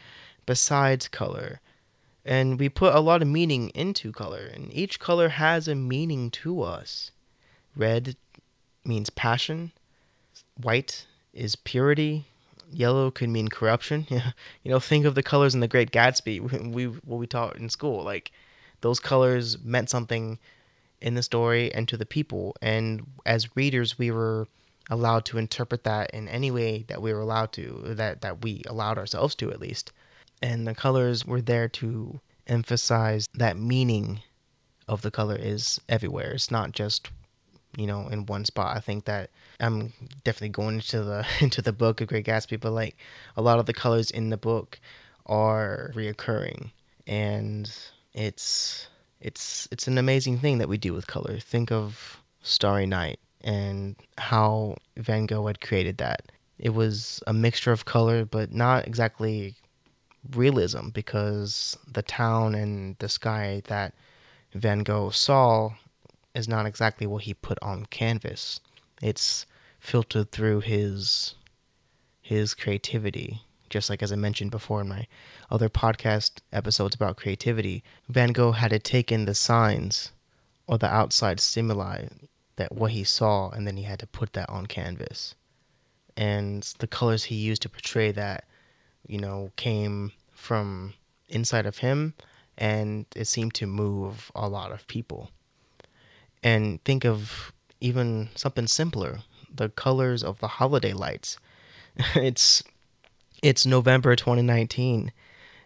besides 0.46 1.10
color. 1.10 1.60
And 2.24 2.58
we 2.58 2.70
put 2.70 2.96
a 2.96 3.02
lot 3.02 3.22
of 3.22 3.28
meaning 3.28 3.70
into 3.70 4.14
color, 4.14 4.50
and 4.54 4.74
each 4.74 5.00
color 5.00 5.28
has 5.28 5.68
a 5.68 5.76
meaning 5.76 6.32
to 6.32 6.62
us. 6.62 7.12
Red 7.76 8.16
means 8.86 9.10
passion, 9.10 9.72
white 10.62 11.06
is 11.34 11.58
purity, 11.58 12.26
yellow 12.72 13.12
could 13.12 13.30
mean 13.30 13.50
corruption. 13.50 14.08
You 14.64 14.72
know, 14.72 14.80
think 14.80 15.06
of 15.06 15.16
the 15.16 15.24
colors 15.24 15.54
in 15.54 15.60
The 15.60 15.68
Great 15.68 15.92
Gatsby. 15.92 16.72
We 16.74 16.86
what 16.86 17.18
we 17.18 17.28
taught 17.28 17.58
in 17.58 17.70
school, 17.70 18.04
like 18.04 18.32
those 18.80 19.00
colors 19.00 19.58
meant 19.62 19.90
something 19.90 20.40
in 21.02 21.16
the 21.16 21.24
story 21.24 21.74
and 21.74 21.88
to 21.88 21.98
the 21.98 22.06
people. 22.06 22.56
And 22.62 23.06
as 23.26 23.56
readers, 23.56 23.98
we 23.98 24.12
were 24.12 24.48
allowed 24.90 25.26
to 25.26 25.38
interpret 25.38 25.84
that 25.84 26.12
in 26.12 26.28
any 26.28 26.52
way 26.52 26.86
that 26.88 27.02
we 27.02 27.14
were 27.14 27.20
allowed 27.20 27.52
to, 27.54 27.84
that, 27.96 28.22
that 28.22 28.42
we 28.44 28.64
allowed 28.68 28.98
ourselves 28.98 29.36
to 29.36 29.52
at 29.52 29.60
least. 29.60 29.92
And 30.42 30.66
the 30.66 30.76
colors 30.76 31.26
were 31.26 31.42
there 31.42 31.68
to 31.70 32.20
emphasize 32.46 33.28
that 33.36 33.58
meaning 33.58 34.22
of 34.88 35.02
the 35.02 35.12
color 35.12 35.36
is 35.36 35.82
everywhere. 35.90 36.32
It's 36.32 36.52
not 36.52 36.72
just, 36.72 37.10
you 37.76 37.88
know, 37.88 38.08
in 38.08 38.26
one 38.26 38.46
spot. 38.46 38.78
I 38.78 38.80
think 38.80 39.06
that 39.06 39.32
I'm 39.60 39.92
definitely 40.24 40.50
going 40.50 40.76
into 40.76 41.04
the 41.04 41.26
into 41.42 41.62
the 41.62 41.74
book 41.74 42.02
of 42.02 42.08
Great 42.08 42.26
Gatsby, 42.26 42.60
but 42.60 42.72
like 42.72 42.96
a 43.36 43.42
lot 43.42 43.60
of 43.60 43.66
the 43.66 43.74
colors 43.74 44.12
in 44.12 44.30
the 44.30 44.38
book 44.38 44.80
are 45.26 45.92
reoccurring 45.94 46.72
and 47.08 47.70
it's 48.14 48.88
it's 49.20 49.68
it's 49.72 49.88
an 49.88 49.98
amazing 49.98 50.40
thing 50.40 50.60
that 50.60 50.70
we 50.70 50.78
do 50.78 50.94
with 50.94 51.08
color. 51.08 51.40
Think 51.40 51.72
of 51.72 52.22
Starry 52.42 52.86
Night 52.86 53.20
and 53.42 53.96
how 54.18 54.76
Van 54.98 55.26
Gogh 55.26 55.48
had 55.48 55.62
created 55.62 55.98
that. 55.98 56.32
It 56.60 56.70
was 56.70 57.22
a 57.28 57.34
mixture 57.34 57.72
of 57.72 57.86
color, 57.86 58.26
but 58.26 58.52
not 58.52 58.88
exactly 58.88 59.56
realism 60.32 60.90
because 60.90 61.78
the 61.92 62.02
town 62.02 62.56
and 62.56 62.96
the 63.00 63.10
sky 63.10 63.62
that 63.66 63.94
Van 64.54 64.80
Gogh 64.80 65.12
saw 65.12 65.72
is 66.34 66.48
not 66.48 66.66
exactly 66.66 67.08
what 67.08 67.24
he 67.24 67.34
put 67.34 67.58
on 67.62 67.86
canvas. 67.86 68.60
It's 69.02 69.46
filtered 69.80 70.32
through 70.32 70.62
his 70.62 71.36
his 72.22 72.54
creativity. 72.54 73.42
Just 73.70 73.90
like 73.90 74.02
as 74.02 74.12
I 74.12 74.16
mentioned 74.16 74.52
before 74.52 74.82
in 74.82 74.88
my 74.88 75.08
other 75.50 75.70
podcast 75.70 76.32
episodes 76.52 76.96
about 76.96 77.18
creativity, 77.18 77.84
Van 78.08 78.32
Gogh 78.32 78.52
had 78.52 78.70
to 78.70 78.80
take 78.80 79.12
in 79.12 79.26
the 79.26 79.36
signs 79.36 80.12
or 80.68 80.78
the 80.78 80.94
outside 80.94 81.40
stimuli 81.40 82.06
that 82.58 82.72
what 82.72 82.92
he 82.92 83.04
saw 83.04 83.50
and 83.50 83.66
then 83.66 83.78
he 83.78 83.84
had 83.84 84.00
to 84.00 84.08
put 84.08 84.34
that 84.34 84.50
on 84.50 84.66
canvas. 84.66 85.36
And 86.16 86.64
the 86.80 86.88
colors 86.88 87.24
he 87.24 87.36
used 87.36 87.62
to 87.64 87.70
portray 87.70 88.12
that, 88.12 88.46
you 89.06 89.20
know, 89.20 89.52
came 89.56 90.12
from 90.32 90.94
inside 91.30 91.66
of 91.66 91.78
him 91.78 92.14
and 92.58 93.06
it 93.16 93.26
seemed 93.26 93.54
to 93.56 93.68
move 93.68 94.32
a 94.36 94.50
lot 94.50 94.72
of 94.72 94.88
people. 94.88 95.30
And 96.42 96.84
think 96.84 97.06
of 97.06 97.52
even 97.80 98.30
something 98.36 98.68
simpler, 98.68 99.20
the 99.54 99.70
colors 99.70 100.24
of 100.24 100.40
the 100.40 100.48
holiday 100.48 100.94
lights. 100.94 101.38
it's 102.16 102.64
it's 103.44 103.66
November 103.68 104.16
2019 104.16 105.12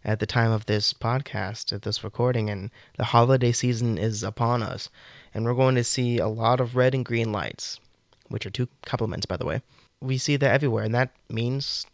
at 0.04 0.20
the 0.20 0.26
time 0.26 0.52
of 0.52 0.66
this 0.66 0.94
podcast, 0.94 1.72
at 1.72 1.82
this 1.82 2.04
recording, 2.04 2.50
and 2.50 2.70
the 2.98 3.04
holiday 3.04 3.52
season 3.52 3.98
is 3.98 4.24
upon 4.24 4.62
us. 4.62 4.90
And 5.34 5.46
we're 5.46 5.54
going 5.54 5.76
to 5.76 5.84
see 5.84 6.18
a 6.18 6.28
lot 6.28 6.60
of 6.60 6.76
red 6.76 6.94
and 6.96 7.06
green 7.06 7.32
lights, 7.32 7.80
which 8.28 8.46
are 8.46 8.50
two 8.50 8.68
complements, 8.86 9.26
by 9.26 9.38
the 9.38 9.46
way. 9.46 9.62
We 10.02 10.18
see 10.18 10.36
that 10.36 10.54
everywhere, 10.54 10.84
and 10.84 10.96
that 10.96 11.12
means 11.30 11.86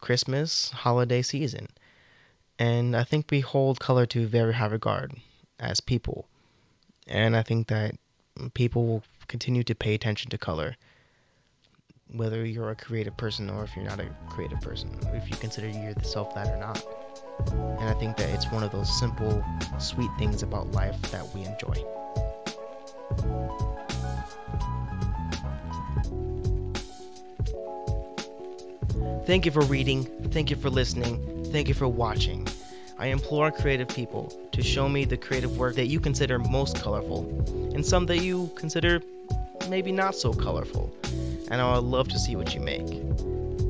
Christmas, 0.00 0.70
holiday 0.70 1.22
season. 1.22 1.68
And 2.58 2.96
I 2.96 3.04
think 3.04 3.30
we 3.30 3.40
hold 3.40 3.80
color 3.80 4.06
to 4.06 4.26
very 4.26 4.54
high 4.54 4.66
regard 4.66 5.12
as 5.58 5.80
people. 5.80 6.28
And 7.08 7.36
I 7.36 7.42
think 7.42 7.68
that 7.68 7.96
people 8.54 8.86
will 8.86 9.02
continue 9.26 9.64
to 9.64 9.74
pay 9.74 9.94
attention 9.94 10.30
to 10.30 10.38
color 10.38 10.76
whether 12.12 12.44
you're 12.44 12.70
a 12.70 12.76
creative 12.76 13.16
person 13.16 13.50
or 13.50 13.64
if 13.64 13.74
you're 13.74 13.84
not 13.84 14.00
a 14.00 14.08
creative 14.30 14.60
person, 14.60 14.90
if 15.14 15.28
you 15.28 15.36
consider 15.36 15.68
yourself 15.68 16.34
that 16.34 16.48
or 16.48 16.56
not. 16.56 16.84
And 17.50 17.88
I 17.88 17.94
think 17.94 18.16
that 18.16 18.30
it's 18.30 18.50
one 18.50 18.62
of 18.62 18.72
those 18.72 18.98
simple, 18.98 19.44
sweet 19.78 20.10
things 20.18 20.42
about 20.42 20.72
life 20.72 21.00
that 21.10 21.26
we 21.34 21.44
enjoy. 21.44 21.84
Thank 29.26 29.44
you 29.44 29.50
for 29.50 29.62
reading, 29.62 30.04
thank 30.30 30.50
you 30.50 30.56
for 30.56 30.70
listening, 30.70 31.50
thank 31.50 31.66
you 31.66 31.74
for 31.74 31.88
watching. 31.88 32.46
I 32.98 33.08
implore 33.08 33.50
creative 33.50 33.88
people 33.88 34.32
to 34.52 34.62
show 34.62 34.88
me 34.88 35.04
the 35.04 35.16
creative 35.16 35.58
work 35.58 35.74
that 35.74 35.86
you 35.86 35.98
consider 35.98 36.38
most 36.38 36.80
colorful, 36.80 37.28
and 37.74 37.84
some 37.84 38.06
that 38.06 38.18
you 38.18 38.50
consider 38.54 39.02
maybe 39.68 39.90
not 39.90 40.14
so 40.14 40.32
colorful 40.32 40.94
and 41.50 41.60
I 41.60 41.74
would 41.74 41.84
love 41.84 42.08
to 42.08 42.18
see 42.18 42.36
what 42.36 42.54
you 42.54 42.60
make. 42.60 42.88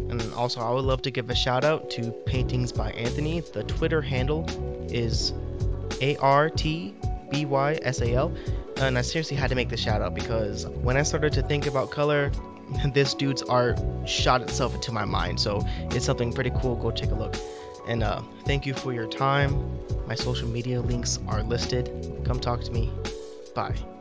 And 0.08 0.22
also, 0.34 0.60
I 0.60 0.70
would 0.70 0.84
love 0.84 1.02
to 1.02 1.10
give 1.10 1.30
a 1.30 1.34
shout 1.34 1.64
out 1.64 1.90
to 1.90 2.10
Paintings 2.26 2.72
by 2.72 2.90
Anthony. 2.92 3.40
The 3.40 3.64
Twitter 3.64 4.00
handle 4.00 4.46
is 4.90 5.32
A 6.00 6.16
R 6.16 6.48
T 6.48 6.94
B 7.30 7.44
Y 7.44 7.78
S 7.82 8.00
A 8.00 8.12
L. 8.12 8.34
And 8.78 8.98
I 8.98 9.02
seriously 9.02 9.36
had 9.36 9.50
to 9.50 9.56
make 9.56 9.68
the 9.68 9.76
shout 9.76 10.02
out 10.02 10.14
because 10.14 10.66
when 10.66 10.96
I 10.96 11.02
started 11.02 11.32
to 11.34 11.42
think 11.42 11.66
about 11.66 11.90
color, 11.90 12.30
this 12.92 13.14
dude's 13.14 13.42
art 13.42 13.80
shot 14.06 14.42
itself 14.42 14.74
into 14.74 14.92
my 14.92 15.04
mind. 15.04 15.40
So 15.40 15.62
it's 15.90 16.04
something 16.04 16.32
pretty 16.32 16.52
cool. 16.60 16.76
Go 16.76 16.90
take 16.90 17.10
a 17.10 17.14
look. 17.14 17.36
And 17.88 18.02
uh, 18.02 18.22
thank 18.44 18.66
you 18.66 18.74
for 18.74 18.92
your 18.92 19.06
time. 19.06 19.78
My 20.06 20.14
social 20.14 20.48
media 20.48 20.80
links 20.80 21.18
are 21.28 21.42
listed. 21.42 22.22
Come 22.24 22.40
talk 22.40 22.62
to 22.62 22.72
me. 22.72 22.92
Bye. 23.54 23.95